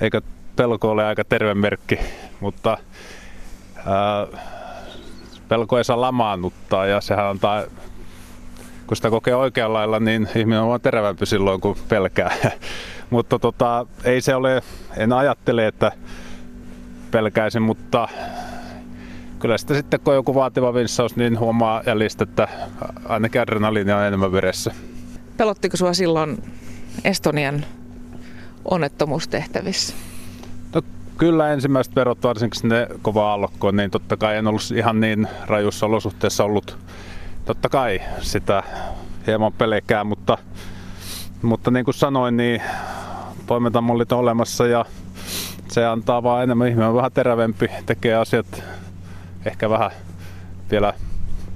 Eikö 0.00 0.20
pelko 0.56 0.90
ole 0.90 1.04
aika 1.04 1.24
terve 1.24 1.54
merkki, 1.54 1.98
mutta 2.40 2.78
ää, 3.76 4.26
pelko 5.48 5.78
ei 5.78 5.84
saa 5.84 6.00
lamaannuttaa 6.00 6.86
ja 6.86 7.00
sehän 7.00 7.26
on 7.26 7.38
tai 7.38 7.66
kun 8.86 8.96
sitä 8.96 9.10
kokee 9.10 9.34
oikealla 9.34 9.78
lailla, 9.78 10.00
niin 10.00 10.28
ihminen 10.36 10.60
on 10.60 10.80
terävämpi 10.80 11.26
silloin, 11.26 11.60
kun 11.60 11.76
pelkää. 11.88 12.36
mutta 13.10 13.38
tota, 13.38 13.86
ei 14.04 14.20
se 14.20 14.34
ole, 14.34 14.62
en 14.96 15.12
ajattele, 15.12 15.66
että 15.66 15.92
pelkäisin, 17.10 17.62
mutta 17.62 18.08
kyllä 19.38 19.58
sitä 19.58 19.74
sitten 19.74 20.00
kun 20.00 20.12
on 20.12 20.16
joku 20.16 20.34
vaativa 20.34 20.74
vinssaus, 20.74 21.16
niin 21.16 21.38
huomaa 21.38 21.82
jäljistä, 21.86 22.24
että 22.24 22.48
ainakin 23.04 23.40
adrenaliinia 23.40 23.96
on 23.96 24.04
enemmän 24.04 24.32
veressä. 24.32 24.74
Pelottiko 25.36 25.76
sinua 25.76 25.94
silloin 25.94 26.42
Estonian 27.04 27.64
onnettomuustehtävissä? 28.64 29.94
Kyllä 31.18 31.52
ensimmäiset 31.52 31.96
verot, 31.96 32.22
varsinkin 32.22 32.60
sinne 32.60 32.86
kova 33.02 33.32
allokkoon, 33.32 33.76
niin 33.76 33.90
totta 33.90 34.16
kai 34.16 34.36
en 34.36 34.46
ollut 34.46 34.70
ihan 34.76 35.00
niin 35.00 35.28
rajussa 35.46 35.86
olosuhteessa 35.86 36.44
ollut. 36.44 36.78
Totta 37.44 37.68
kai 37.68 38.00
sitä 38.20 38.62
hieman 39.26 39.52
pelkää, 39.52 40.04
mutta, 40.04 40.38
mutta 41.42 41.70
niin 41.70 41.84
kuin 41.84 41.94
sanoin, 41.94 42.36
niin 42.36 42.62
toimintamallit 43.46 44.12
on 44.12 44.18
olemassa 44.18 44.66
ja 44.66 44.84
se 45.68 45.86
antaa 45.86 46.22
vaan 46.22 46.42
enemmän 46.42 46.68
ihminen 46.68 46.94
vähän 46.94 47.12
terävempi, 47.12 47.70
tekee 47.86 48.14
asiat 48.14 48.62
ehkä 49.44 49.70
vähän 49.70 49.90
vielä 50.70 50.92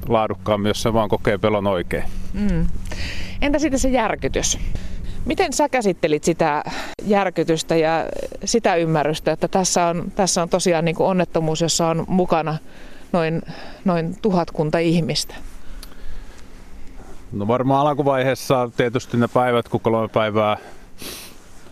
laadukkaammin, 0.08 0.70
jos 0.70 0.82
se 0.82 0.92
vaan 0.92 1.08
kokee 1.08 1.38
pelon 1.38 1.66
oikein. 1.66 2.04
Mm. 2.32 2.66
Entä 3.42 3.58
sitten 3.58 3.80
se 3.80 3.88
järkytys? 3.88 4.58
Miten 5.26 5.52
sä 5.52 5.68
käsittelit 5.68 6.24
sitä 6.24 6.64
järkytystä 7.04 7.76
ja 7.76 8.04
sitä 8.44 8.74
ymmärrystä, 8.74 9.32
että 9.32 9.48
tässä 9.48 9.86
on, 9.86 10.12
tässä 10.16 10.42
on 10.42 10.48
tosiaan 10.48 10.84
niin 10.84 10.94
kuin 10.94 11.06
onnettomuus, 11.06 11.60
jossa 11.60 11.88
on 11.88 12.04
mukana 12.08 12.58
noin, 13.12 13.42
noin 13.84 14.16
tuhatkunta 14.22 14.78
ihmistä? 14.78 15.34
No 17.32 17.48
varmaan 17.48 17.86
alkuvaiheessa 17.86 18.70
tietysti 18.76 19.16
ne 19.16 19.28
päivät, 19.28 19.68
kun 19.68 19.80
kolme 19.80 20.08
päivää 20.08 20.56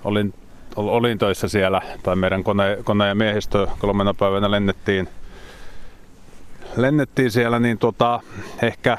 olin, 0.04 0.34
olin 0.76 1.18
töissä 1.18 1.48
siellä, 1.48 1.82
tai 2.02 2.16
meidän 2.16 2.44
kone, 2.44 2.78
kone 2.84 3.08
ja 3.08 3.14
miehistö 3.14 3.66
kolmena 3.78 4.14
päivänä 4.14 4.50
lennettiin, 4.50 5.08
lennettiin 6.76 7.30
siellä, 7.30 7.58
niin 7.58 7.78
tota, 7.78 8.20
ehkä 8.62 8.98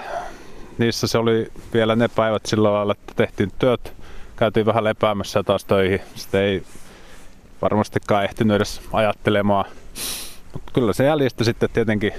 niissä 0.77 1.08
se 1.08 1.17
oli 1.17 1.51
vielä 1.74 1.96
ne 1.96 2.08
päivät 2.08 2.46
sillä 2.46 2.74
lailla, 2.74 2.93
että 2.93 3.13
tehtiin 3.15 3.51
työt, 3.60 3.93
käytiin 4.36 4.66
vähän 4.66 4.84
lepäämässä 4.84 5.40
ja 5.40 5.44
taas 5.44 5.66
töihin. 5.66 6.02
Sitten 6.16 6.42
ei 6.42 6.64
varmastikaan 7.62 8.24
ehtinyt 8.24 8.56
edes 8.56 8.82
ajattelemaan. 8.94 9.66
Mutta 10.54 10.72
kyllä 10.74 10.94
se 10.94 11.06
jäljistä 11.06 11.44
sitten 11.44 11.70
tietenkin 11.74 12.14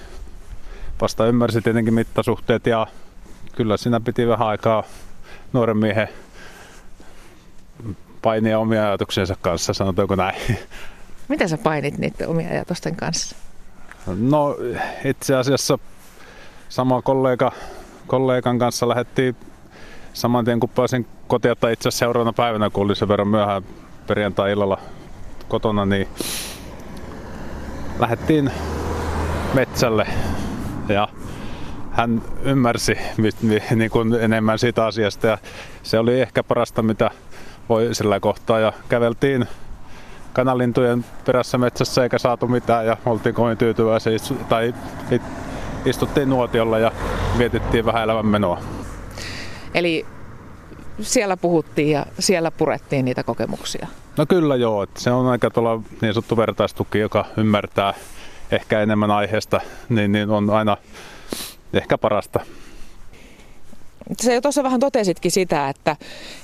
vasta 1.00 1.26
ymmärsi 1.26 1.62
tietenkin 1.62 1.94
mittasuhteet 1.94 2.66
ja 2.66 2.86
kyllä 3.56 3.76
siinä 3.76 4.00
piti 4.00 4.28
vähän 4.28 4.48
aikaa 4.48 4.82
nuoren 5.52 5.76
miehen 5.76 6.08
painia 8.22 8.58
omia 8.58 8.88
ajatuksensa 8.88 9.36
kanssa, 9.42 9.72
sanotaanko 9.72 10.14
näin. 10.14 10.58
Miten 11.28 11.48
sä 11.48 11.58
painit 11.58 11.98
niiden 11.98 12.28
omia 12.28 12.48
ajatusten 12.48 12.96
kanssa? 12.96 13.36
No 14.06 14.56
itse 15.04 15.34
asiassa 15.34 15.78
sama 16.68 17.02
kollega, 17.02 17.52
kollegan 18.06 18.58
kanssa 18.58 18.88
lähdettiin 18.88 19.36
saman 20.12 20.44
tien 20.44 20.60
kun 20.60 20.68
pääsin 20.68 21.06
kotia 21.32 21.56
tai 21.56 21.72
itse 21.72 21.88
asiassa 21.88 22.04
seuraavana 22.04 22.32
päivänä, 22.32 22.70
kun 22.70 22.84
oli 22.84 22.96
sen 22.96 23.08
verran 23.08 23.28
myöhään 23.28 23.62
perjantai-illalla 24.06 24.78
kotona, 25.48 25.86
niin 25.86 26.08
lähdettiin 27.98 28.50
metsälle. 29.54 30.06
Ja 30.88 31.08
hän 31.90 32.22
ymmärsi 32.42 32.98
niin 33.74 33.90
kuin 33.90 34.14
enemmän 34.14 34.58
siitä 34.58 34.86
asiasta. 34.86 35.26
Ja 35.26 35.38
se 35.82 35.98
oli 35.98 36.20
ehkä 36.20 36.42
parasta 36.42 36.82
mitä 36.82 37.10
voi 37.68 37.88
sillä 37.92 38.20
kohtaa. 38.20 38.60
Ja 38.60 38.72
käveltiin 38.88 39.46
kanalintujen 40.32 41.04
perässä 41.26 41.58
metsässä 41.58 42.02
eikä 42.02 42.18
saatu 42.18 42.48
mitään. 42.48 42.86
Ja 42.86 42.96
oltiin 43.06 43.34
kovin 43.34 43.58
tyytyväisiä. 43.58 44.12
Tai 44.48 44.74
istuttiin 45.84 46.30
nuotiolla 46.30 46.78
ja 46.78 46.92
mietittiin 47.36 47.86
vähän 47.86 48.02
elämänmenoa. 48.02 48.60
Eli 49.74 50.06
siellä 51.00 51.36
puhuttiin 51.36 51.90
ja 51.90 52.06
siellä 52.18 52.50
purettiin 52.50 53.04
niitä 53.04 53.22
kokemuksia. 53.22 53.86
No 54.16 54.26
kyllä 54.26 54.56
joo, 54.56 54.82
että 54.82 55.00
se 55.00 55.10
on 55.10 55.26
aika 55.26 55.50
tuolla 55.50 55.82
niin 56.00 56.14
sanottu 56.14 56.36
vertaistuki, 56.36 56.98
joka 56.98 57.24
ymmärtää 57.36 57.94
ehkä 58.50 58.80
enemmän 58.80 59.10
aiheesta, 59.10 59.60
niin, 59.88 60.12
niin 60.12 60.30
on 60.30 60.50
aina 60.50 60.76
ehkä 61.72 61.98
parasta. 61.98 62.40
Se 64.20 64.40
tuossa 64.40 64.62
vähän 64.62 64.80
totesitkin 64.80 65.30
sitä, 65.30 65.68
että, 65.68 65.96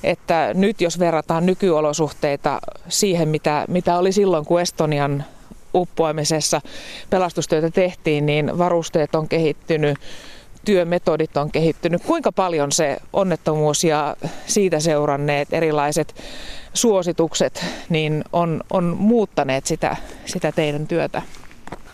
että 0.05 0.51
nyt 0.55 0.81
jos 0.81 0.99
verrataan 0.99 1.47
nykyolosuhteita 1.47 2.61
siihen, 2.89 3.29
mitä, 3.29 3.65
mitä 3.69 3.99
oli 3.99 4.13
silloin, 4.13 4.45
kun 4.45 4.61
Estonian 4.61 5.25
uppoamisessa 5.75 6.61
pelastustyötä 7.11 7.71
tehtiin, 7.71 8.27
niin 8.27 8.59
varusteet 8.59 9.15
on 9.15 9.29
kehittynyt, 9.29 9.99
työmetodit 10.65 11.37
on 11.37 11.51
kehittynyt. 11.51 12.03
Kuinka 12.03 12.33
paljon 12.33 12.73
se 12.73 12.97
onnettomuus 13.13 13.85
ja 13.85 14.17
siitä 14.47 14.81
seuranneet 14.81 15.53
erilaiset 15.53 16.15
suositukset 16.75 17.67
niin 17.89 18.25
on, 18.33 18.61
on 18.71 18.97
muuttaneet 18.99 19.67
sitä, 19.67 19.97
sitä 20.25 20.53
teidän 20.53 20.87
työtä? 20.87 21.23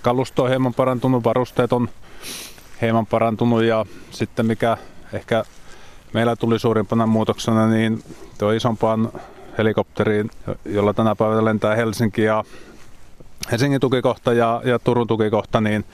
Kalusto 0.03 0.42
on 0.42 0.48
hieman 0.48 0.74
parantunut, 0.74 1.24
varusteet 1.24 1.72
on 1.72 1.88
hieman 2.81 3.07
parantunut 3.07 3.62
ja 3.62 3.87
sitten 4.11 4.46
mikä 4.46 4.77
ehkä 5.12 5.44
meillä 6.12 6.37
tuli 6.37 6.59
suurimpana 6.59 7.07
muutoksena, 7.07 7.66
niin 7.66 8.03
tuo 8.38 8.53
isompaan 8.53 9.12
helikopteriin, 9.59 10.31
jolla 10.64 10.92
tänä 10.92 11.14
päivänä 11.14 11.44
lentää 11.44 11.74
Helsinki 11.77 12.22
ja 12.22 12.44
Helsingin 13.53 13.81
tukikohta 13.81 14.33
ja, 14.33 14.62
ja 14.64 14.79
Turun 14.79 15.07
tukikohta, 15.07 15.61
niin 15.61 15.85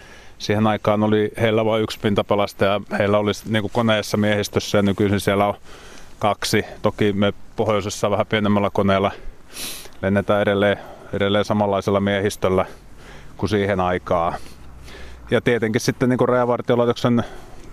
siihen 0.41 0.67
aikaan 0.67 1.03
oli 1.03 1.33
heillä 1.41 1.65
vain 1.65 1.83
yksi 1.83 1.99
pintapalastaja. 1.99 2.81
Heillä 2.99 3.19
oli 3.19 3.33
niin 3.49 3.63
kuin 3.63 3.73
koneessa 3.73 4.17
miehistössä 4.17 4.79
ja 4.79 4.83
nykyisin 4.83 5.21
siellä 5.21 5.47
on 5.47 5.55
kaksi. 6.19 6.65
Toki 6.83 7.13
me 7.13 7.33
pohjoisessa 7.57 8.11
vähän 8.11 8.27
pienemmällä 8.27 8.71
koneella 8.73 9.11
lennetään 10.03 10.43
edelleen, 10.43 10.77
edelleen 11.13 11.45
samanlaisella 11.45 12.01
miehistöllä 12.01 12.67
kuin 13.37 13.51
siihen 13.51 13.81
aikaan. 13.81 14.35
Ja 15.31 15.41
tietenkin 15.41 15.81
sitten 15.81 16.09
niin 16.09 16.29
Rajavartiolaitoksen 16.29 17.25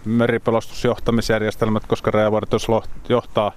meripelastusjohtamisjärjestelmät, 0.06 1.84
koska 1.88 2.12
Rajavartios 2.12 2.68
johtaa, 3.10 3.52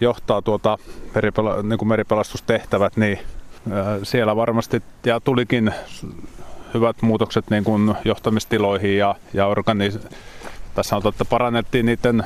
johtaa 0.00 0.42
tuota 0.42 0.78
meripela, 1.14 1.62
niin 1.62 1.88
meripelastustehtävät, 1.88 2.96
niin 2.96 3.18
siellä 4.02 4.36
varmasti 4.36 4.82
ja 5.06 5.20
tulikin 5.20 5.74
hyvät 6.74 7.02
muutokset 7.02 7.50
niin 7.50 7.64
kuin 7.64 7.94
johtamistiloihin 8.04 8.98
ja, 8.98 9.14
ja 9.34 9.46
organis... 9.46 9.98
tässä 10.74 10.96
on 10.96 11.02
että 11.08 11.24
parannettiin 11.24 11.86
niiden 11.86 12.24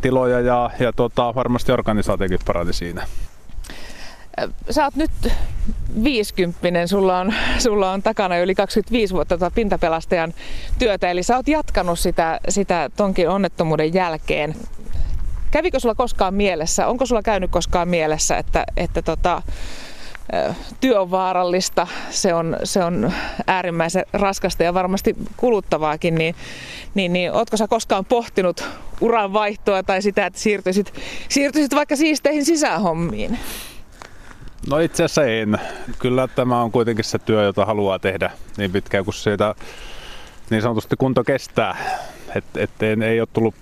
tiloja 0.00 0.40
ja, 0.40 0.70
ja 0.78 0.92
tota, 0.92 1.34
varmasti 1.34 1.72
organisaatiokin 1.72 2.38
parani 2.46 2.72
siinä. 2.72 3.06
Sä 4.70 4.84
oot 4.84 4.96
nyt 4.96 5.10
50, 6.04 6.86
sulla 6.86 7.18
on, 7.18 7.34
sulla 7.58 7.92
on 7.92 8.02
takana 8.02 8.38
yli 8.38 8.54
25 8.54 9.14
vuotta 9.14 9.38
tuota 9.38 9.54
pintapelastajan 9.54 10.34
työtä, 10.78 11.10
eli 11.10 11.22
sä 11.22 11.36
oot 11.36 11.48
jatkanut 11.48 11.98
sitä, 11.98 12.40
sitä 12.48 12.90
tonkin 12.96 13.28
onnettomuuden 13.28 13.94
jälkeen. 13.94 14.54
Kävikö 15.50 15.80
sulla 15.80 15.94
koskaan 15.94 16.34
mielessä, 16.34 16.86
onko 16.86 17.06
sulla 17.06 17.22
käynyt 17.22 17.50
koskaan 17.50 17.88
mielessä, 17.88 18.38
että, 18.38 18.64
että 18.76 19.02
tota, 19.02 19.42
työ 20.80 21.00
on 21.00 21.10
vaarallista, 21.10 21.86
se 22.10 22.34
on, 22.34 22.56
se 22.64 22.84
on 22.84 23.12
äärimmäisen 23.46 24.04
raskasta 24.12 24.62
ja 24.62 24.74
varmasti 24.74 25.16
kuluttavaakin, 25.36 26.14
niin, 26.14 26.34
niin, 26.94 27.12
niin 27.12 27.32
ootko 27.32 27.56
sä 27.56 27.68
koskaan 27.68 28.04
pohtinut 28.04 28.64
uran 29.00 29.32
vaihtoa 29.32 29.82
tai 29.82 30.02
sitä, 30.02 30.26
että 30.26 30.38
siirtyisit, 30.38 30.94
siirtyisit 31.28 31.74
vaikka 31.74 31.96
siisteihin 31.96 32.44
sisähommiin? 32.44 33.38
No 34.70 34.78
itse 34.78 35.04
asiassa 35.04 35.24
en. 35.24 35.58
Kyllä 35.98 36.28
tämä 36.28 36.62
on 36.62 36.72
kuitenkin 36.72 37.04
se 37.04 37.18
työ, 37.18 37.42
jota 37.42 37.66
haluaa 37.66 37.98
tehdä 37.98 38.30
niin 38.56 38.72
pitkään 38.72 39.04
kuin 39.04 39.14
siitä 39.14 39.54
niin 40.50 40.62
sanotusti 40.62 40.96
kunto 40.96 41.24
kestää. 41.24 41.76
Et, 42.34 42.44
et 42.56 42.82
ei 42.82 43.20
ole 43.20 43.28
tullut 43.32 43.54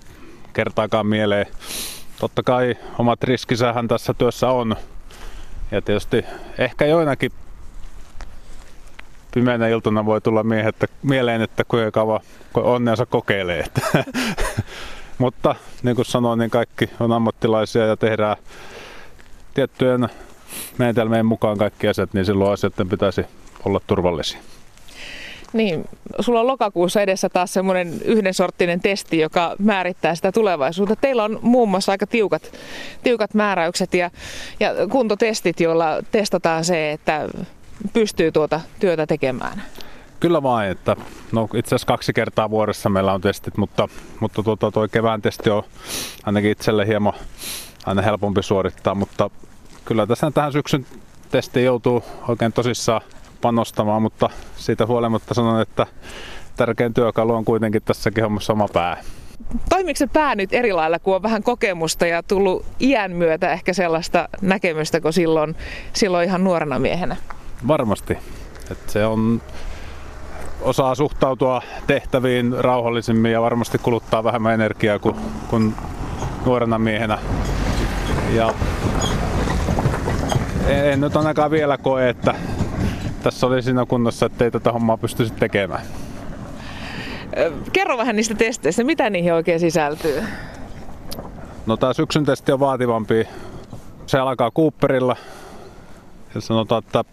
kertaakaan 0.53 1.07
mieleen. 1.07 1.45
Totta 2.19 2.43
kai 2.43 2.75
omat 2.99 3.23
riskisähän 3.23 3.87
tässä 3.87 4.13
työssä 4.13 4.49
on, 4.49 4.75
ja 5.71 5.81
tietysti 5.81 6.25
ehkä 6.57 6.85
joinakin 6.85 7.31
pimeänä 9.33 9.67
iltana 9.67 10.05
voi 10.05 10.21
tulla 10.21 10.43
miehettä, 10.43 10.87
mieleen, 11.03 11.41
että 11.41 11.63
kuinka 11.67 11.91
kauan 11.91 12.19
onneensa 12.53 13.05
kokeilee. 13.05 13.65
Mutta 15.17 15.55
niin 15.83 15.95
kuin 15.95 16.05
sanoin, 16.05 16.39
niin 16.39 16.49
kaikki 16.49 16.89
on 16.99 17.11
ammattilaisia 17.11 17.85
ja 17.85 17.97
tehdään 17.97 18.35
tiettyjen 19.53 20.09
menetelmien 20.77 21.25
mukaan 21.25 21.57
kaikki 21.57 21.87
asiat, 21.87 22.13
niin 22.13 22.25
silloin 22.25 22.53
asioiden 22.53 22.89
pitäisi 22.89 23.25
olla 23.65 23.81
turvallisia. 23.87 24.39
Niin, 25.53 25.85
sulla 26.19 26.39
on 26.39 26.47
lokakuussa 26.47 27.01
edessä 27.01 27.29
taas 27.29 27.53
semmoinen 27.53 28.01
yhden 28.05 28.33
sorttinen 28.33 28.81
testi, 28.81 29.19
joka 29.19 29.55
määrittää 29.59 30.15
sitä 30.15 30.31
tulevaisuutta. 30.31 30.95
Teillä 30.95 31.23
on 31.23 31.39
muun 31.41 31.69
muassa 31.69 31.91
aika 31.91 32.07
tiukat, 32.07 32.51
tiukat 33.03 33.33
määräykset 33.33 33.93
ja, 33.93 34.11
ja 34.59 34.69
kuntotestit, 34.91 35.59
joilla 35.59 35.85
testataan 36.11 36.65
se, 36.65 36.91
että 36.91 37.29
pystyy 37.93 38.31
tuota 38.31 38.61
työtä 38.79 39.07
tekemään. 39.07 39.63
Kyllä 40.19 40.43
vain, 40.43 40.71
että 40.71 40.95
no 41.31 41.49
itse 41.53 41.75
asiassa 41.75 41.87
kaksi 41.87 42.13
kertaa 42.13 42.49
vuodessa 42.49 42.89
meillä 42.89 43.13
on 43.13 43.21
testit, 43.21 43.57
mutta, 43.57 43.87
mutta 44.19 44.43
tuota, 44.43 44.71
tuo 44.71 44.87
kevään 44.87 45.21
testi 45.21 45.49
on 45.49 45.63
ainakin 46.23 46.51
itselle 46.51 46.87
hieman 46.87 47.13
aina 47.85 48.01
helpompi 48.01 48.43
suorittaa, 48.43 48.95
mutta 48.95 49.29
kyllä 49.85 50.07
tässä 50.07 50.31
tähän 50.31 50.51
syksyn 50.51 50.85
testi 51.31 51.63
joutuu 51.63 52.03
oikein 52.27 52.53
tosissaan 52.53 53.01
panostamaan, 53.45 54.01
mutta 54.01 54.29
siitä 54.55 54.85
huolimatta 54.85 55.33
sanon, 55.33 55.61
että 55.61 55.85
tärkein 56.55 56.93
työkalu 56.93 57.33
on 57.33 57.45
kuitenkin 57.45 57.81
tässäkin 57.85 58.23
hommassa 58.23 58.53
oma 58.53 58.67
pää. 58.73 58.97
Toimiko 59.69 59.97
se 59.97 60.07
pää 60.07 60.35
nyt 60.35 60.53
eri 60.53 60.73
lailla, 60.73 60.99
kun 60.99 61.15
on 61.15 61.23
vähän 61.23 61.43
kokemusta 61.43 62.05
ja 62.05 62.23
tullut 62.23 62.65
iän 62.81 63.11
myötä 63.11 63.51
ehkä 63.51 63.73
sellaista 63.73 64.29
näkemystä 64.41 65.01
kuin 65.01 65.13
silloin, 65.13 65.55
silloin 65.93 66.27
ihan 66.27 66.43
nuorena 66.43 66.79
miehenä? 66.79 67.15
Varmasti. 67.67 68.17
Et 68.71 68.89
se 68.89 69.05
on 69.05 69.41
osaa 70.61 70.95
suhtautua 70.95 71.61
tehtäviin 71.87 72.55
rauhallisemmin 72.59 73.31
ja 73.31 73.41
varmasti 73.41 73.77
kuluttaa 73.77 74.23
vähemmän 74.23 74.53
energiaa 74.53 74.99
kuin, 74.99 75.15
kuin 75.49 75.75
nuorena 76.45 76.79
miehenä. 76.79 77.17
Ja 78.33 78.53
en 80.67 81.01
nyt 81.01 81.15
ainakaan 81.15 81.51
vielä 81.51 81.77
koe, 81.77 82.09
että 82.09 82.35
tässä 83.25 83.47
oli 83.47 83.61
siinä 83.61 83.85
kunnossa, 83.85 84.25
että 84.25 84.45
ei 84.45 84.51
tätä 84.51 84.71
hommaa 84.71 84.97
pystyisi 84.97 85.33
tekemään. 85.33 85.81
Kerro 87.73 87.97
vähän 87.97 88.15
niistä 88.15 88.35
testeistä, 88.35 88.83
mitä 88.83 89.09
niihin 89.09 89.33
oikein 89.33 89.59
sisältyy? 89.59 90.23
No 91.65 91.77
tämä 91.77 91.93
syksyn 91.93 92.25
testi 92.25 92.51
on 92.51 92.59
vaativampi. 92.59 93.27
Se 94.05 94.19
alkaa 94.19 94.51
Cooperilla. 94.51 95.15
Ja 96.35 96.41
sanotaan, 96.41 96.83
että 96.85 97.03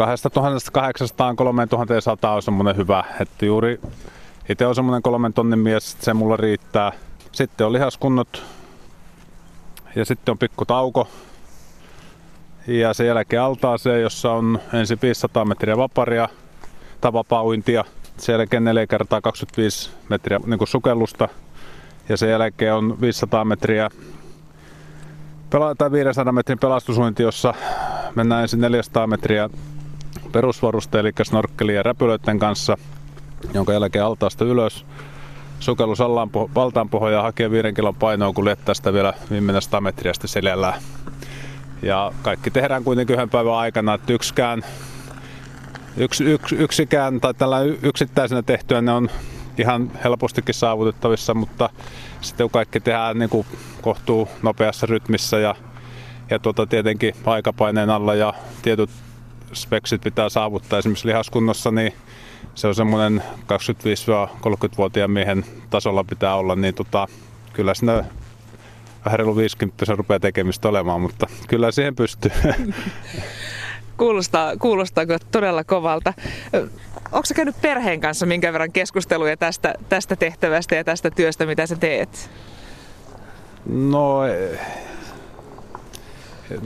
2800-3100 0.00 0.04
on 2.34 2.42
semmoinen 2.42 2.76
hyvä. 2.76 3.04
Että 3.20 3.46
juuri 3.46 3.80
itse 4.48 4.66
on 4.66 4.74
semmoinen 4.74 5.02
kolmen 5.02 5.32
tonnin 5.32 5.58
mies, 5.58 5.96
se 6.00 6.14
mulla 6.14 6.36
riittää. 6.36 6.92
Sitten 7.32 7.66
on 7.66 7.72
lihaskunnot 7.72 8.42
ja 9.96 10.04
sitten 10.04 10.32
on 10.32 10.38
pikku 10.38 10.64
tauko. 10.64 11.08
Ja 12.66 12.94
sen 12.94 13.06
jälkeen 13.06 13.42
altaaseen, 13.42 14.02
jossa 14.02 14.32
on 14.32 14.60
ensin 14.72 14.98
500 15.02 15.44
metriä 15.44 15.76
vaparia 15.76 16.28
tai 17.00 17.12
vapaa-uintia. 17.12 17.84
Sen 18.16 18.32
jälkeen 18.32 18.64
4 18.64 18.86
kertaa 18.86 19.20
25 19.20 19.90
metriä 20.08 20.40
niin 20.46 20.58
kuin 20.58 20.68
sukellusta. 20.68 21.28
Ja 22.08 22.16
sen 22.16 22.30
jälkeen 22.30 22.74
on 22.74 23.00
500 23.00 23.44
metriä 23.44 23.90
tai 25.78 25.92
500 25.92 26.32
metrin 26.32 26.58
pelastusuinti, 26.58 27.22
jossa 27.22 27.54
mennään 28.14 28.42
ensin 28.42 28.60
400 28.60 29.06
metriä 29.06 29.50
perusvaruste, 30.32 31.00
eli 31.00 31.12
snorkkeli 31.22 31.74
ja 31.74 31.82
räpylöiden 31.82 32.38
kanssa, 32.38 32.76
jonka 33.54 33.72
jälkeen 33.72 34.04
altaasta 34.04 34.44
ylös 34.44 34.86
sukellus 35.60 35.98
valtaan 36.54 36.88
pohjaan 36.88 37.18
ja 37.18 37.22
hakee 37.22 37.50
5 37.50 37.72
kilon 37.72 37.94
painoa, 37.94 38.32
kun 38.32 38.44
lettää 38.44 38.74
sitä 38.74 38.92
vielä 38.92 39.12
viimeinen 39.30 39.62
100 39.62 39.80
metriä 39.80 40.12
sitten 40.12 40.28
seljällään. 40.28 40.82
Ja 41.82 42.12
kaikki 42.22 42.50
tehdään 42.50 42.84
kuitenkin 42.84 43.14
yhden 43.14 43.30
päivän 43.30 43.54
aikana, 43.54 43.94
että 43.94 44.12
yksikään, 44.12 44.62
yks, 45.96 46.20
yks, 46.20 46.52
yksikään 46.52 47.20
tai 47.20 47.34
tällä 47.34 47.60
yksittäisenä 47.60 48.42
tehtyä 48.42 48.80
ne 48.80 48.92
on 48.92 49.08
ihan 49.58 49.90
helpostikin 50.04 50.54
saavutettavissa, 50.54 51.34
mutta 51.34 51.70
sitten 52.20 52.44
kun 52.44 52.50
kaikki 52.50 52.80
tehdään 52.80 53.18
niin 53.18 53.30
kuin 53.30 53.46
kohtuu 53.80 54.28
nopeassa 54.42 54.86
rytmissä 54.86 55.38
ja, 55.38 55.54
ja 56.30 56.38
tuota, 56.38 56.66
tietenkin 56.66 57.14
aikapaineen 57.26 57.90
alla 57.90 58.14
ja 58.14 58.34
tietyt 58.62 58.90
speksit 59.52 60.00
pitää 60.00 60.28
saavuttaa 60.28 60.78
esimerkiksi 60.78 61.08
lihaskunnossa, 61.08 61.70
niin 61.70 61.92
se 62.54 62.68
on 62.68 62.74
semmoinen 62.74 63.22
25-30-vuotiaan 63.42 65.10
miehen 65.10 65.44
tasolla 65.70 66.04
pitää 66.04 66.34
olla, 66.34 66.56
niin 66.56 66.74
tota, 66.74 67.06
kyllä 67.52 67.74
siinä 67.74 68.04
vähän 69.04 69.18
reilu 69.18 69.36
50 69.36 69.84
se 69.84 69.94
rupeaa 69.94 70.20
tekemistä 70.20 70.68
olemaan, 70.68 71.00
mutta 71.00 71.26
kyllä 71.48 71.70
siihen 71.70 71.96
pystyy. 71.96 72.30
Kuulostaa, 73.96 74.56
kuulostaako 74.56 75.16
todella 75.32 75.64
kovalta. 75.64 76.14
Onko 77.12 77.26
sä 77.26 77.34
käynyt 77.34 77.60
perheen 77.62 78.00
kanssa 78.00 78.26
minkä 78.26 78.52
verran 78.52 78.72
keskusteluja 78.72 79.36
tästä, 79.36 79.74
tästä 79.88 80.16
tehtävästä 80.16 80.74
ja 80.74 80.84
tästä 80.84 81.10
työstä, 81.10 81.46
mitä 81.46 81.66
sä 81.66 81.76
teet? 81.76 82.30
No, 83.66 84.20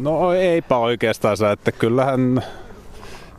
no 0.00 0.32
eipä 0.32 0.76
oikeastaan, 0.76 1.36
että 1.52 1.72
kyllähän 1.72 2.42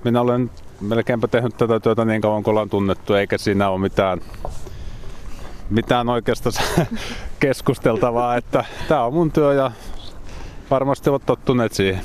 minä 0.04 0.22
olen 0.22 0.52
melkeinpä 0.82 1.28
tehnyt 1.28 1.58
tätä 1.58 1.80
työtä 1.80 2.06
niin 2.06 2.22
kauan 2.22 2.44
kuin 2.44 2.52
ollaan 2.52 2.70
tunnettu, 2.70 3.14
eikä 3.14 3.38
siinä 3.38 3.70
ole 3.70 3.80
mitään, 3.80 4.22
mitään 5.70 6.10
oikeastaan 6.10 6.56
keskusteltavaa, 7.40 8.36
että 8.36 8.66
tämä 8.88 9.04
on 9.04 9.14
mun 9.14 9.32
työ 9.32 9.54
ja 9.54 9.72
varmasti 10.72 11.10
ovat 11.10 11.26
tottuneet 11.26 11.74
siihen. 11.74 12.02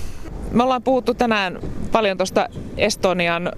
Me 0.51 0.63
ollaan 0.63 0.83
puhuttu 0.83 1.15
tänään 1.15 1.59
paljon 1.93 2.17
tuosta 2.17 2.49
Estonian 2.77 3.53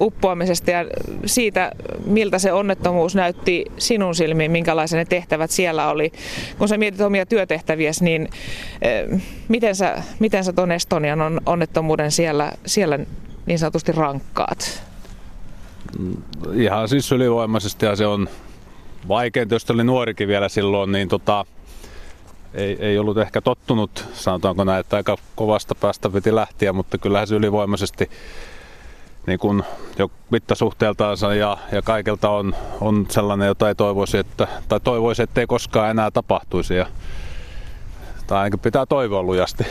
uppoamisesta 0.00 0.70
ja 0.70 0.84
siitä, 1.26 1.72
miltä 2.06 2.38
se 2.38 2.52
onnettomuus 2.52 3.14
näytti 3.14 3.64
sinun 3.78 4.14
silmiin, 4.14 4.50
minkälaisia 4.50 4.98
ne 4.98 5.04
tehtävät 5.04 5.50
siellä 5.50 5.88
oli. 5.88 6.12
Kun 6.58 6.68
sä 6.68 6.76
mietit 6.78 7.00
omia 7.00 7.26
työtehtäviäsi, 7.26 8.04
niin 8.04 8.28
eh, 8.82 9.22
miten 9.48 9.76
sä, 9.76 10.02
miten 10.18 10.44
sä 10.44 10.52
ton 10.52 10.72
Estonian 10.72 11.40
onnettomuuden 11.46 12.12
siellä, 12.12 12.52
siellä 12.66 12.98
niin 13.46 13.58
sanotusti 13.58 13.92
rankkaat? 13.92 14.82
Ihan 16.54 16.88
siis 16.88 17.12
ylivoimaisesti 17.12 17.86
ja 17.86 17.96
se 17.96 18.06
on 18.06 18.28
vaikeinta, 19.08 19.54
jos 19.54 19.70
oli 19.70 19.84
nuorikin 19.84 20.28
vielä 20.28 20.48
silloin, 20.48 20.92
niin 20.92 21.08
tota, 21.08 21.44
ei, 22.54 22.76
ei 22.80 22.98
ollut 22.98 23.18
ehkä 23.18 23.40
tottunut, 23.40 24.04
sanotaanko 24.14 24.64
näin, 24.64 24.80
että 24.80 24.96
aika 24.96 25.16
kovasta 25.34 25.74
päästä 25.74 26.10
piti 26.10 26.34
lähteä, 26.34 26.72
mutta 26.72 26.98
kyllähän 26.98 27.26
se 27.26 27.34
ylivoimaisesti 27.34 28.10
niin 29.26 29.38
kun 29.38 29.64
jo 29.98 30.10
mittasuhteeltaansa 30.30 31.34
ja, 31.34 31.58
ja 31.72 31.82
kaikelta 31.82 32.30
on, 32.30 32.54
on 32.80 33.06
sellainen, 33.08 33.46
jota 33.46 33.68
ei 33.68 33.74
toivoisi, 33.74 34.18
että, 34.18 34.48
tai 34.68 34.80
toivoisi, 34.80 35.22
ettei 35.22 35.46
koskaan 35.46 35.90
enää 35.90 36.10
tapahtuisi. 36.10 36.74
Ja, 36.74 36.86
tai 38.26 38.38
ainakin 38.38 38.60
pitää 38.60 38.86
toivoa 38.86 39.22
lujasti. 39.22 39.66